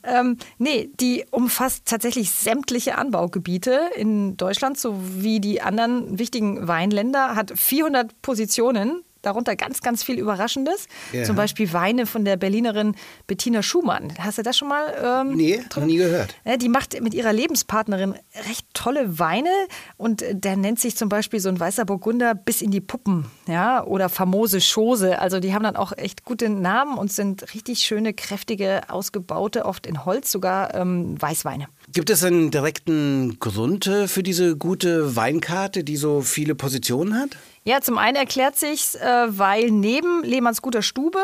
[0.03, 7.51] Ähm, nee, die umfasst tatsächlich sämtliche Anbaugebiete in Deutschland sowie die anderen wichtigen Weinländer, hat
[7.55, 9.03] 400 Positionen.
[9.21, 10.87] Darunter ganz, ganz viel Überraschendes.
[11.11, 11.23] Ja.
[11.23, 12.95] Zum Beispiel Weine von der Berlinerin
[13.27, 14.13] Bettina Schumann.
[14.19, 14.93] Hast du das schon mal?
[15.03, 16.35] Ähm, Nee, noch nie gehört.
[16.61, 18.15] die macht mit ihrer Lebenspartnerin
[18.47, 19.49] recht tolle Weine
[19.97, 23.83] und der nennt sich zum Beispiel so ein weißer Burgunder bis in die Puppen, ja,
[23.83, 25.19] oder famose Chose.
[25.19, 29.85] Also die haben dann auch echt gute Namen und sind richtig schöne, kräftige, ausgebaute, oft
[29.85, 31.67] in Holz sogar ähm, Weißweine.
[31.91, 37.37] Gibt es einen direkten Grund äh, für diese gute Weinkarte, die so viele Positionen hat?
[37.63, 41.19] Ja, zum einen erklärt sich's, äh, weil neben Lehmanns guter Stube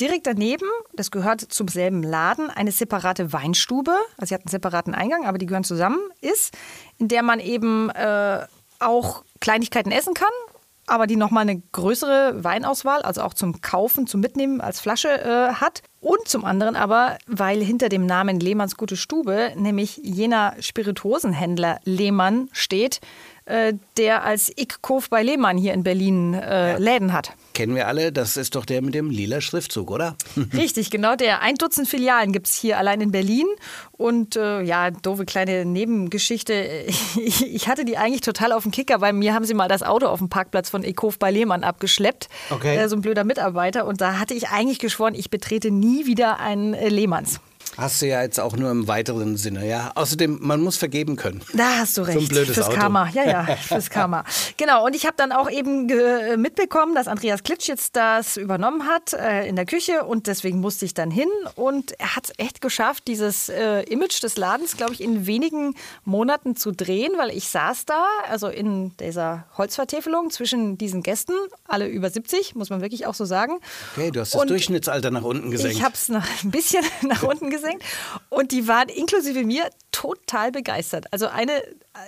[0.00, 4.94] direkt daneben, das gehört zum selben Laden, eine separate Weinstube, also sie hat einen separaten
[4.94, 6.56] Eingang, aber die gehören zusammen, ist,
[6.98, 8.46] in der man eben äh,
[8.80, 10.32] auch Kleinigkeiten essen kann,
[10.86, 15.54] aber die nochmal eine größere Weinauswahl, also auch zum Kaufen, zum Mitnehmen als Flasche äh,
[15.54, 15.82] hat.
[16.00, 22.48] Und zum anderen aber, weil hinter dem Namen Lehmanns Gute Stube nämlich jener Spirituosenhändler Lehmann
[22.52, 23.00] steht,
[23.44, 27.32] äh, der als Ickkof bei Lehmann hier in Berlin äh, Läden hat.
[27.54, 30.16] Kennen wir alle, das ist doch der mit dem lila Schriftzug, oder?
[30.54, 31.42] Richtig, genau der.
[31.42, 33.46] Ein Dutzend Filialen gibt es hier allein in Berlin.
[33.92, 36.86] Und äh, ja, doofe kleine Nebengeschichte.
[37.14, 40.06] Ich, hatte die eigentlich total auf dem Kicker, weil mir haben sie mal das Auto
[40.06, 42.28] auf dem Parkplatz von Ekof bei Lehmann abgeschleppt.
[42.50, 42.76] Okay.
[42.76, 43.86] Äh, so ein blöder Mitarbeiter.
[43.86, 47.40] Und da hatte ich eigentlich geschworen, ich betrete nie wieder einen äh, Lehmanns.
[47.78, 49.92] Hast du ja jetzt auch nur im weiteren Sinne, ja.
[49.94, 51.40] Außerdem, man muss vergeben können.
[51.54, 52.18] Da hast du recht.
[52.18, 52.76] So ein blödes fürs Auto.
[52.76, 53.08] Karma.
[53.14, 54.24] Ja, ja, fürs Karma.
[54.58, 54.84] Genau.
[54.84, 59.14] Und ich habe dann auch eben ge- mitbekommen, dass Andreas Klitsch jetzt das übernommen hat
[59.14, 61.28] äh, in der Küche und deswegen musste ich dann hin.
[61.54, 65.74] Und er hat es echt geschafft, dieses äh, Image des Ladens, glaube ich, in wenigen
[66.04, 71.32] Monaten zu drehen, weil ich saß da, also in dieser Holzvertäfelung zwischen diesen Gästen,
[71.66, 73.54] alle über 70, muss man wirklich auch so sagen.
[73.96, 75.76] Okay, du hast das Und Durchschnittsalter nach unten gesenkt.
[75.78, 77.61] Ich habe es ein bisschen nach unten gesenkt.
[78.28, 81.06] Und die waren inklusive mir total begeistert.
[81.12, 81.62] Also eine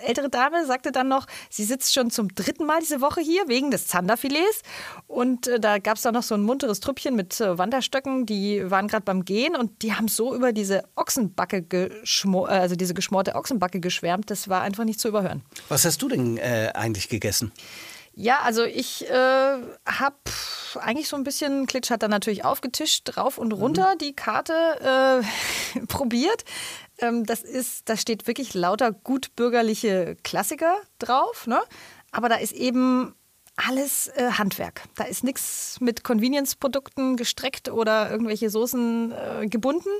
[0.04, 3.70] ältere Dame sagte dann noch, sie sitzt schon zum dritten Mal diese Woche hier wegen
[3.70, 4.62] des Zanderfilets.
[5.06, 8.70] Und äh, da gab es dann noch so ein munteres Trüppchen mit äh, Wanderstöcken, die
[8.70, 11.90] waren gerade beim Gehen und die haben so über diese Ochsenbacke, äh,
[12.46, 14.30] also diese geschmorte Ochsenbacke geschwärmt.
[14.30, 15.42] Das war einfach nicht zu überhören.
[15.68, 17.52] Was hast du denn äh, eigentlich gegessen?
[18.16, 19.12] Ja, also ich äh,
[19.86, 20.16] habe
[20.80, 25.22] eigentlich so ein bisschen, Klitsch hat dann natürlich aufgetischt, rauf und runter die Karte
[25.74, 26.44] äh, probiert.
[26.98, 31.60] Ähm, das ist, da steht wirklich lauter gutbürgerliche Klassiker drauf, ne?
[32.12, 33.14] Aber da ist eben
[33.56, 34.82] alles äh, Handwerk.
[34.96, 39.90] Da ist nichts mit Convenience-Produkten gestreckt oder irgendwelche Soßen äh, gebunden.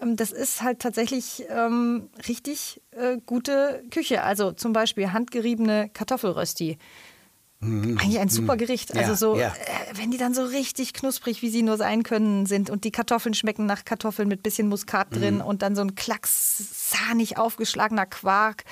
[0.00, 4.22] Ähm, Das ist halt tatsächlich ähm, richtig äh, gute Küche.
[4.24, 6.78] Also zum Beispiel handgeriebene Kartoffelrösti.
[7.60, 8.94] Eigentlich ein super Gericht.
[8.94, 9.48] Also Ja, so, ja.
[9.48, 12.90] äh, wenn die dann so richtig knusprig, wie sie nur sein können, sind und die
[12.90, 18.06] Kartoffeln schmecken nach Kartoffeln mit bisschen Muskat drin und dann so ein Klacks sahnig aufgeschlagener
[18.06, 18.64] Quark.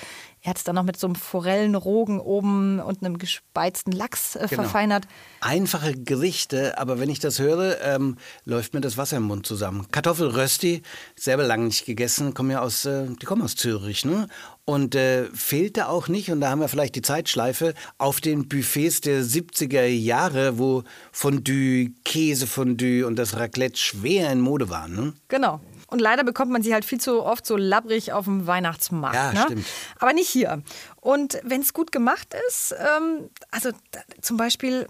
[0.46, 4.40] Er hat es dann noch mit so einem Forellenrogen oben und einem gespeizten Lachs äh,
[4.50, 4.62] Genau.
[4.62, 5.06] verfeinert.
[5.40, 9.86] Einfache Gerichte, aber wenn ich das höre, ähm, läuft mir das Wasser im Mund zusammen.
[9.90, 10.82] Kartoffelrösti,
[11.16, 14.28] selber lange nicht gegessen, kommen ja aus, äh, die kommen aus Zürich, ne?
[14.66, 19.00] Und äh, fehlte auch nicht, und da haben wir vielleicht die Zeitschleife, auf den Buffets
[19.00, 25.12] der 70er Jahre, wo Fondue, Käsefondue und das Raclette schwer in Mode waren, ne?
[25.28, 25.60] Genau.
[25.94, 29.14] Und leider bekommt man sie halt viel zu oft so labbrig auf dem Weihnachtsmarkt.
[29.14, 29.42] Ja, ne?
[29.44, 29.66] stimmt.
[30.00, 30.60] Aber nicht hier.
[31.00, 34.88] Und wenn es gut gemacht ist, ähm, also da, zum Beispiel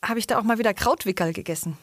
[0.00, 1.76] habe ich da auch mal wieder Krautwickel gegessen.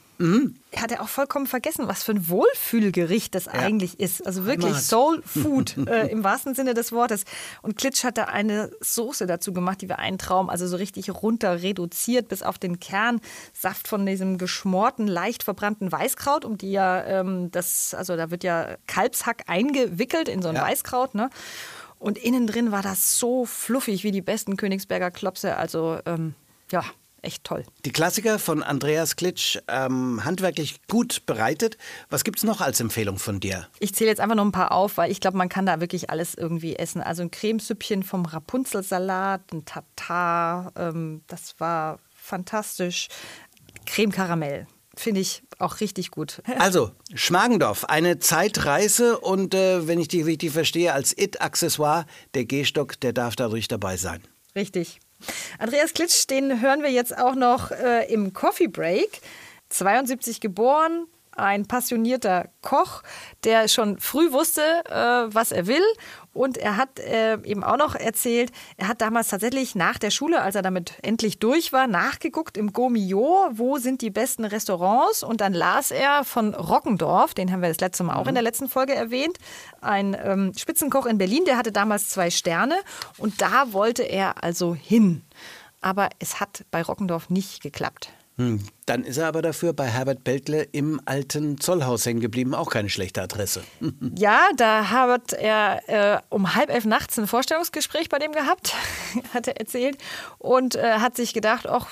[0.78, 4.26] Hat er auch vollkommen vergessen, was für ein Wohlfühlgericht das eigentlich ist.
[4.26, 4.84] Also wirklich Heimat.
[4.84, 7.24] Soul Food äh, im wahrsten Sinne des Wortes.
[7.62, 10.50] Und Klitsch hat da eine Soße dazu gemacht, die war ein Traum.
[10.50, 13.20] Also so richtig runter reduziert bis auf den Kern.
[13.54, 18.44] Saft von diesem geschmorten, leicht verbrannten Weißkraut, um die ja ähm, das, also da wird
[18.44, 20.64] ja Kalbshack eingewickelt in so ein Ja.
[20.64, 21.30] Weißkraut, ne?
[22.00, 25.58] Und innen drin war das so fluffig wie die besten Königsberger Klopse.
[25.58, 26.34] Also ähm,
[26.72, 26.84] ja,
[27.22, 27.64] echt toll.
[27.86, 31.78] Die Klassiker von Andreas Klitsch, ähm, handwerklich gut bereitet.
[32.10, 33.68] Was gibt's noch als Empfehlung von dir?
[33.80, 36.10] Ich zähle jetzt einfach noch ein paar auf, weil ich glaube, man kann da wirklich
[36.10, 37.02] alles irgendwie essen.
[37.02, 43.08] Also ein Cremesüppchen vom Rapunzelsalat, ein Tatar, ähm, das war fantastisch.
[43.86, 46.42] Creme Karamell, finde ich auch richtig gut.
[46.60, 53.00] Also, Schmargendorf, eine Zeitreise und äh, wenn ich die richtig verstehe, als It-Accessoire, der Gehstock,
[53.00, 54.22] der darf da ruhig dabei sein.
[54.56, 55.00] Richtig.
[55.60, 59.22] Andreas Klitsch, den hören wir jetzt auch noch äh, im Coffee Break.
[59.70, 63.04] 72 geboren, ein passionierter Koch,
[63.44, 65.84] der schon früh wusste, äh, was er will.
[66.34, 70.42] Und er hat äh, eben auch noch erzählt, er hat damals tatsächlich nach der Schule,
[70.42, 75.24] als er damit endlich durch war, nachgeguckt im Gomio, wo sind die besten Restaurants.
[75.24, 78.44] Und dann las er von Rockendorf, den haben wir das letzte Mal auch in der
[78.44, 79.38] letzten Folge erwähnt,
[79.82, 82.76] ein ähm, Spitzenkoch in Berlin, der hatte damals zwei Sterne.
[83.18, 85.24] Und da wollte er also hin.
[85.82, 88.12] Aber es hat bei Rockendorf nicht geklappt.
[88.42, 88.60] Hm.
[88.88, 92.56] Dann ist er aber dafür bei Herbert Beltle im alten Zollhaus hängen geblieben.
[92.56, 93.62] Auch keine schlechte Adresse.
[94.18, 98.76] Ja, da hat er äh, um halb elf nachts ein Vorstellungsgespräch bei dem gehabt,
[99.34, 99.98] hat er erzählt.
[100.38, 101.88] Und äh, hat sich gedacht, ach,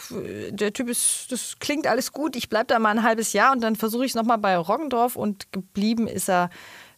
[0.49, 3.61] der Typ ist, das klingt alles gut, ich bleibe da mal ein halbes Jahr und
[3.61, 5.15] dann versuche ich es nochmal bei Roggendorf.
[5.15, 6.49] Und geblieben ist er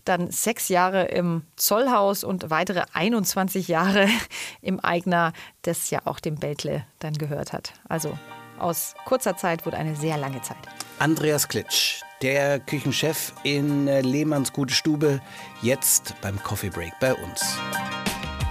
[0.05, 4.07] dann sechs Jahre im Zollhaus und weitere 21 Jahre
[4.61, 7.73] im Eigner, das ja auch dem Beltle dann gehört hat.
[7.87, 8.17] Also
[8.61, 10.57] aus kurzer Zeit wurde eine sehr lange Zeit.
[10.99, 15.19] Andreas Klitsch, der Küchenchef in äh, Lehmanns Gute Stube,
[15.61, 17.57] jetzt beim Coffee Break bei uns.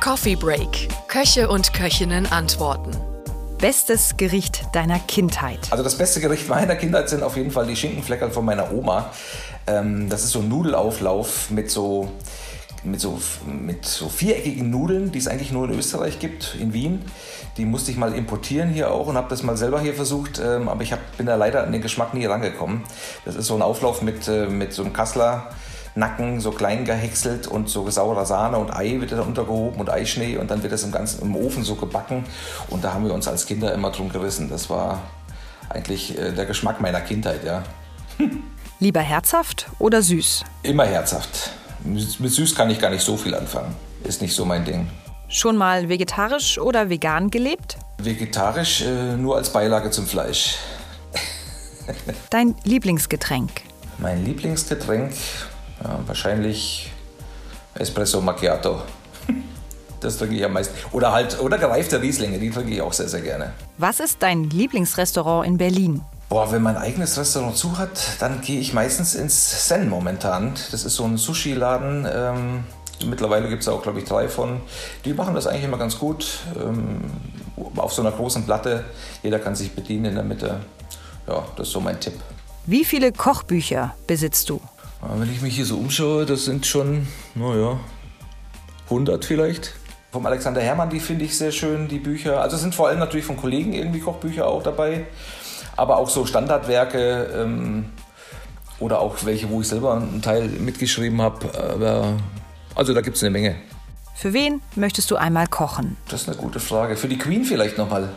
[0.02, 0.88] Coffee Break.
[1.08, 2.96] Köche und Köchinnen antworten.
[3.58, 5.60] Bestes Gericht deiner Kindheit.
[5.70, 9.12] Also das beste Gericht meiner Kindheit sind auf jeden Fall die Schinkenfleckerl von meiner Oma.
[9.66, 12.10] Ähm, das ist so ein Nudelauflauf mit so,
[12.82, 17.04] mit, so, mit so viereckigen Nudeln, die es eigentlich nur in Österreich gibt, in Wien.
[17.60, 20.70] Die musste ich mal importieren hier auch und habe das mal selber hier versucht, ähm,
[20.70, 22.84] aber ich hab, bin da leider an den Geschmack nie rangekommen.
[23.26, 25.50] Das ist so ein Auflauf mit, äh, mit so einem Kassler.
[25.94, 30.38] Nacken so klein gehäckselt und so saurer Sahne und Ei wird da untergehoben und Eischnee
[30.38, 32.24] und dann wird das im ganzen im Ofen so gebacken
[32.70, 34.48] und da haben wir uns als Kinder immer drum gerissen.
[34.48, 35.02] Das war
[35.68, 37.62] eigentlich äh, der Geschmack meiner Kindheit, ja.
[38.80, 40.44] Lieber herzhaft oder süß?
[40.62, 41.50] Immer herzhaft.
[41.84, 43.76] Mit mit süß kann ich gar nicht so viel anfangen.
[44.02, 44.88] Ist nicht so mein Ding.
[45.32, 47.76] Schon mal vegetarisch oder vegan gelebt?
[47.98, 50.56] Vegetarisch äh, nur als Beilage zum Fleisch.
[52.30, 53.48] Dein Lieblingsgetränk?
[53.98, 55.12] Mein Lieblingsgetränk
[55.84, 56.90] ja, wahrscheinlich
[57.74, 58.82] Espresso Macchiato.
[60.00, 60.74] Das trinke ich am meisten.
[60.90, 63.52] Oder halt, oder gereifte Rieslinge, die trinke ich auch sehr, sehr gerne.
[63.78, 66.00] Was ist dein Lieblingsrestaurant in Berlin?
[66.28, 70.54] Boah, wenn mein eigenes Restaurant zu hat, dann gehe ich meistens ins Zen momentan.
[70.72, 72.08] Das ist so ein Sushi-Laden.
[72.12, 72.64] Ähm,
[73.06, 74.60] mittlerweile gibt es auch, glaube ich, drei von.
[75.04, 76.40] Die machen das eigentlich immer ganz gut.
[76.62, 77.00] Ähm,
[77.76, 78.84] auf so einer großen Platte.
[79.22, 80.60] Jeder kann sich bedienen in der Mitte.
[81.28, 82.14] Ja, das ist so mein Tipp.
[82.66, 84.60] Wie viele Kochbücher besitzt du?
[85.02, 87.78] Aber Wenn ich mich hier so umschaue, das sind schon, naja,
[88.84, 89.74] 100 vielleicht.
[90.12, 92.42] Vom Alexander Herrmann, die finde ich sehr schön, die Bücher.
[92.42, 95.06] Also es sind vor allem natürlich von Kollegen irgendwie Kochbücher auch dabei.
[95.76, 97.86] Aber auch so Standardwerke ähm,
[98.80, 102.16] oder auch welche, wo ich selber einen Teil mitgeschrieben habe.
[102.74, 103.56] Also da gibt es eine Menge.
[104.14, 105.96] Für wen möchtest du einmal kochen?
[106.09, 106.96] Das ist eine gute Frage.
[106.96, 108.11] Für die Queen vielleicht nochmal.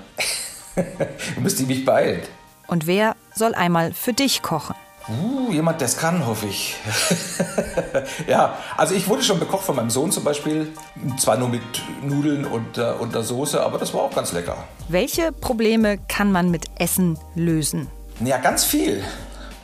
[1.39, 2.21] Müsste ich mich beeilen.
[2.67, 4.75] Und wer soll einmal für dich kochen?
[5.07, 6.75] Uh, jemand, der es kann, hoffe ich.
[8.27, 10.71] ja, also ich wurde schon bekocht von meinem Sohn zum Beispiel.
[11.17, 11.61] Zwar nur mit
[12.01, 14.63] Nudeln und, äh, und der Soße, aber das war auch ganz lecker.
[14.87, 17.89] Welche Probleme kann man mit Essen lösen?
[18.23, 19.03] Ja, ganz viel,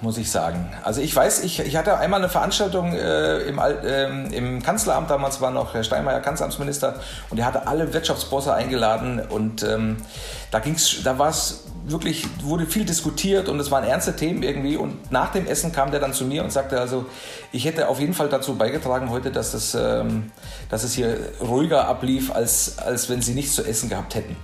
[0.01, 0.71] muss ich sagen.
[0.83, 5.41] Also ich weiß, ich, ich hatte einmal eine Veranstaltung äh, im, ähm, im Kanzleramt, damals
[5.41, 9.97] war noch Herr Steinmeier Kanzleramtsminister und er hatte alle Wirtschaftsbosse eingeladen und ähm,
[10.51, 14.77] da ging's, da war es wirklich, wurde viel diskutiert und es waren ernste Themen irgendwie
[14.77, 17.05] und nach dem Essen kam der dann zu mir und sagte also,
[17.51, 20.31] ich hätte auf jeden Fall dazu beigetragen heute, dass, das, ähm,
[20.69, 24.35] dass es hier ruhiger ablief, als, als wenn sie nichts zu essen gehabt hätten.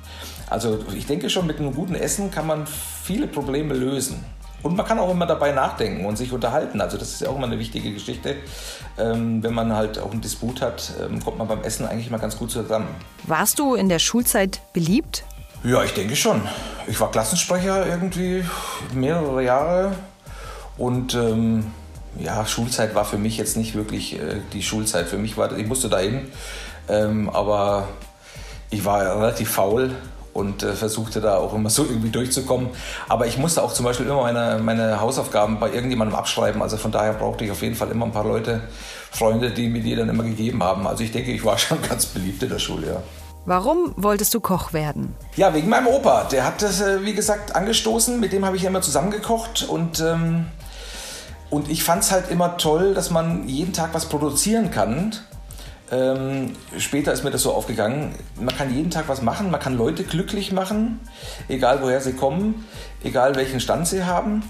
[0.50, 4.24] Also ich denke schon, mit einem guten Essen kann man viele Probleme lösen.
[4.66, 6.82] Und man kann auch immer dabei nachdenken und sich unterhalten.
[6.82, 8.38] Also das ist ja auch immer eine wichtige Geschichte.
[8.98, 12.18] Ähm, wenn man halt auch einen Disput hat, ähm, kommt man beim Essen eigentlich mal
[12.18, 12.88] ganz gut zusammen.
[13.28, 15.24] Warst du in der Schulzeit beliebt?
[15.64, 16.42] Ja, ich denke schon.
[16.88, 18.44] Ich war Klassensprecher irgendwie
[18.92, 19.92] mehrere Jahre
[20.78, 21.72] Und ähm,
[22.18, 25.08] ja, Schulzeit war für mich jetzt nicht wirklich äh, die Schulzeit.
[25.08, 26.22] Für mich war, ich musste dahin,
[26.90, 27.88] ähm, aber
[28.72, 29.92] ich war relativ faul
[30.36, 32.68] und äh, versuchte da auch immer so irgendwie durchzukommen.
[33.08, 36.62] Aber ich musste auch zum Beispiel immer meine, meine Hausaufgaben bei irgendjemandem abschreiben.
[36.62, 38.62] Also von daher brauchte ich auf jeden Fall immer ein paar Leute,
[39.12, 40.88] Freunde, die mir die dann immer gegeben haben.
[40.88, 43.04] Also ich denke, ich war schon ganz beliebt in der Schule, ja.
[43.46, 45.16] Warum wolltest du Koch werden?
[45.38, 46.26] Ja, wegen meinem Opa.
[46.26, 48.20] Der hat das, äh, wie gesagt, angestoßen.
[48.20, 50.48] Mit dem habe ich immer zusammengekocht und, ähm,
[51.50, 55.16] und ich fand es halt immer toll, dass man jeden Tag was produzieren kann.
[55.96, 58.16] Ähm, später ist mir das so aufgegangen.
[58.40, 61.00] Man kann jeden Tag was machen, man kann Leute glücklich machen,
[61.48, 62.66] egal woher sie kommen,
[63.04, 64.44] egal welchen Stand sie haben.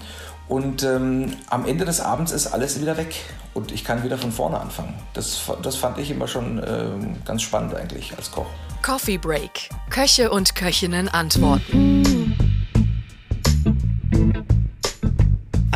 [0.48, 3.16] Und ähm, am Ende des Abends ist alles wieder weg
[3.52, 4.94] und ich kann wieder von vorne anfangen.
[5.12, 8.46] Das, das fand ich immer schon ähm, ganz spannend eigentlich als Koch.
[8.82, 9.70] Coffee Break.
[9.90, 12.15] Köche und Köchinnen antworten.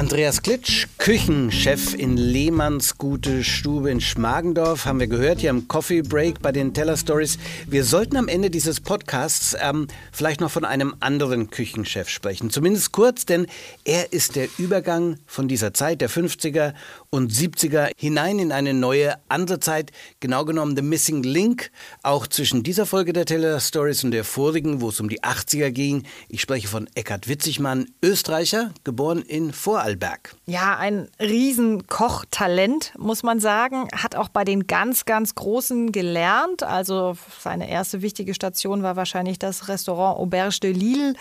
[0.01, 6.01] Andreas Klitsch, Küchenchef in Lehmanns Gute Stube in Schmargendorf, haben wir gehört hier im Coffee
[6.01, 7.36] Break bei den Teller Stories.
[7.66, 12.48] Wir sollten am Ende dieses Podcasts ähm, vielleicht noch von einem anderen Küchenchef sprechen.
[12.48, 13.46] Zumindest kurz, denn
[13.84, 16.72] er ist der Übergang von dieser Zeit der 50er
[17.11, 19.90] und 70er hinein in eine neue, andere Zeit,
[20.20, 21.72] genau genommen The Missing Link,
[22.04, 25.70] auch zwischen dieser Folge der Teller Stories und der vorigen, wo es um die 80er
[25.72, 26.04] ging.
[26.28, 30.36] Ich spreche von Eckhard Witzigmann, Österreicher, geboren in Vorarlberg.
[30.46, 33.88] Ja, ein Riesenkochtalent, muss man sagen.
[33.92, 36.62] Hat auch bei den ganz, ganz Großen gelernt.
[36.62, 41.14] Also seine erste wichtige Station war wahrscheinlich das Restaurant Auberge de Lille.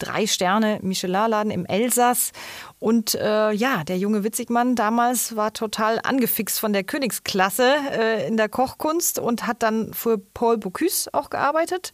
[0.00, 2.32] Drei Sterne Michelin-Laden im Elsass.
[2.78, 8.36] Und äh, ja, der junge Witzigmann damals war total angefixt von der Königsklasse äh, in
[8.36, 11.92] der Kochkunst und hat dann für Paul Bocuse auch gearbeitet.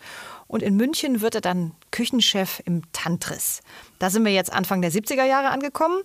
[0.49, 3.61] Und in München wird er dann Küchenchef im Tantris.
[4.01, 6.03] Da sind wir jetzt Anfang der 70er Jahre angekommen.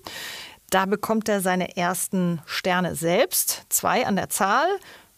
[0.69, 4.67] Da bekommt er seine ersten Sterne selbst, zwei an der Zahl.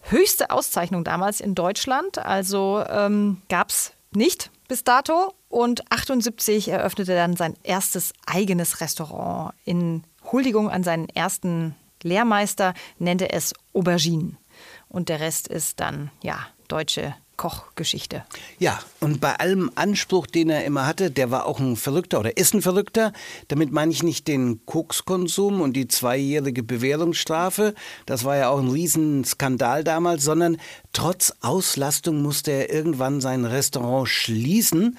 [0.02, 5.34] Höchste Auszeichnung damals in Deutschland, also ähm, gab es nicht bis dato.
[5.50, 9.54] Und 78 eröffnete er dann sein erstes eigenes Restaurant.
[9.66, 14.38] In Huldigung an seinen ersten Lehrmeister nennt er es Aubergine.
[14.88, 18.26] Und der Rest ist dann, ja, deutsche Kochgeschichte.
[18.60, 22.36] Ja, und bei allem Anspruch, den er immer hatte, der war auch ein Verrückter oder
[22.36, 23.14] ist ein Verrückter.
[23.48, 27.76] Damit meine ich nicht den Kokskonsum und die zweijährige Bewährungsstrafe.
[28.06, 30.58] Das war ja auch ein Riesenskandal damals, sondern
[30.92, 34.98] trotz Auslastung musste er irgendwann sein Restaurant schließen.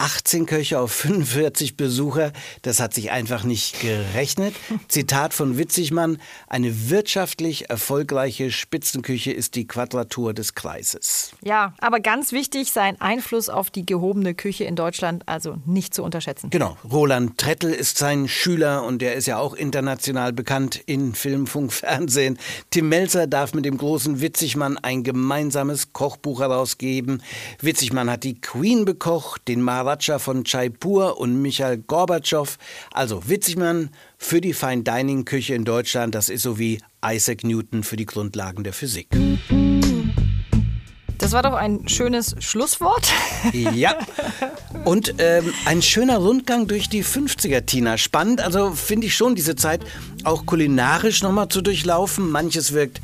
[0.00, 2.32] 18 Köche auf 45 Besucher,
[2.62, 4.54] das hat sich einfach nicht gerechnet.
[4.88, 11.32] Zitat von Witzigmann, eine wirtschaftlich erfolgreiche Spitzenküche ist die Quadratur des Kreises.
[11.44, 16.02] Ja, aber ganz wichtig, sein Einfluss auf die gehobene Küche in Deutschland also nicht zu
[16.02, 16.48] unterschätzen.
[16.48, 21.46] Genau, Roland Trettel ist sein Schüler und der ist ja auch international bekannt in Film,
[21.46, 22.38] Funk, Fernsehen.
[22.70, 27.22] Tim Melzer darf mit dem großen Witzigmann ein gemeinsames Kochbuch herausgeben.
[27.60, 32.58] Witzigmann hat die Queen bekocht, den Mara Maharaja von Jaipur und Michael Gorbatschow.
[32.92, 37.82] Also Witzigmann für die Fine Dining Küche in Deutschland, das ist so wie Isaac Newton
[37.82, 39.08] für die Grundlagen der Physik.
[41.20, 43.12] Das war doch ein schönes Schlusswort.
[43.52, 43.94] Ja.
[44.84, 47.98] Und ähm, ein schöner Rundgang durch die 50er, Tina.
[47.98, 49.82] Spannend, also finde ich schon diese Zeit
[50.24, 52.30] auch kulinarisch nochmal zu durchlaufen.
[52.30, 53.00] Manches wirkt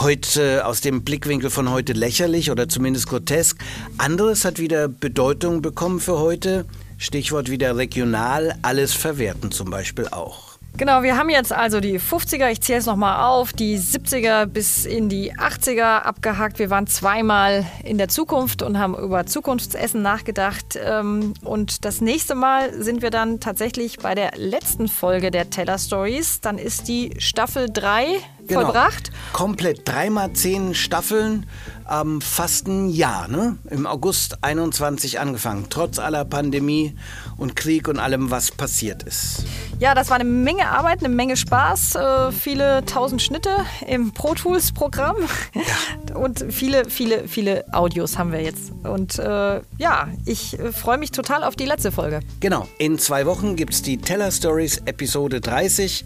[0.00, 3.58] heute aus dem Blickwinkel von heute lächerlich oder zumindest grotesk.
[3.98, 6.66] Anderes hat wieder Bedeutung bekommen für heute.
[6.98, 10.49] Stichwort wieder regional, alles verwerten zum Beispiel auch.
[10.76, 14.86] Genau, wir haben jetzt also die 50er, ich zähle es nochmal auf, die 70er bis
[14.86, 16.58] in die 80er abgehakt.
[16.58, 20.78] Wir waren zweimal in der Zukunft und haben über Zukunftsessen nachgedacht.
[20.82, 25.78] Ähm, und das nächste Mal sind wir dann tatsächlich bei der letzten Folge der Teller
[25.78, 26.40] Stories.
[26.40, 28.06] Dann ist die Staffel 3
[28.50, 28.72] genau.
[28.72, 29.10] vollbracht.
[29.32, 31.46] Komplett dreimal zehn Staffeln,
[31.90, 33.56] ähm, fast ein Jahr, ne?
[33.70, 36.94] Im August 21 angefangen, trotz aller Pandemie
[37.36, 39.44] und Krieg und allem, was passiert ist.
[39.78, 43.50] Ja, das war eine Menge Arbeit, eine Menge Spaß, äh, viele tausend Schnitte
[43.86, 45.16] im Pro Tools Programm
[45.54, 46.16] ja.
[46.16, 48.72] und viele, viele, viele Audios haben wir jetzt.
[48.82, 52.20] Und äh, ja, ich äh, freue mich total auf die letzte Folge.
[52.40, 56.04] Genau, in zwei Wochen gibt es die Teller Stories Episode 30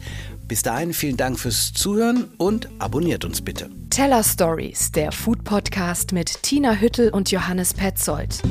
[0.49, 3.71] bis dahin vielen Dank fürs Zuhören und abonniert uns bitte.
[3.91, 8.43] Teller Stories, der Food Podcast mit Tina Hüttel und Johannes Petzold.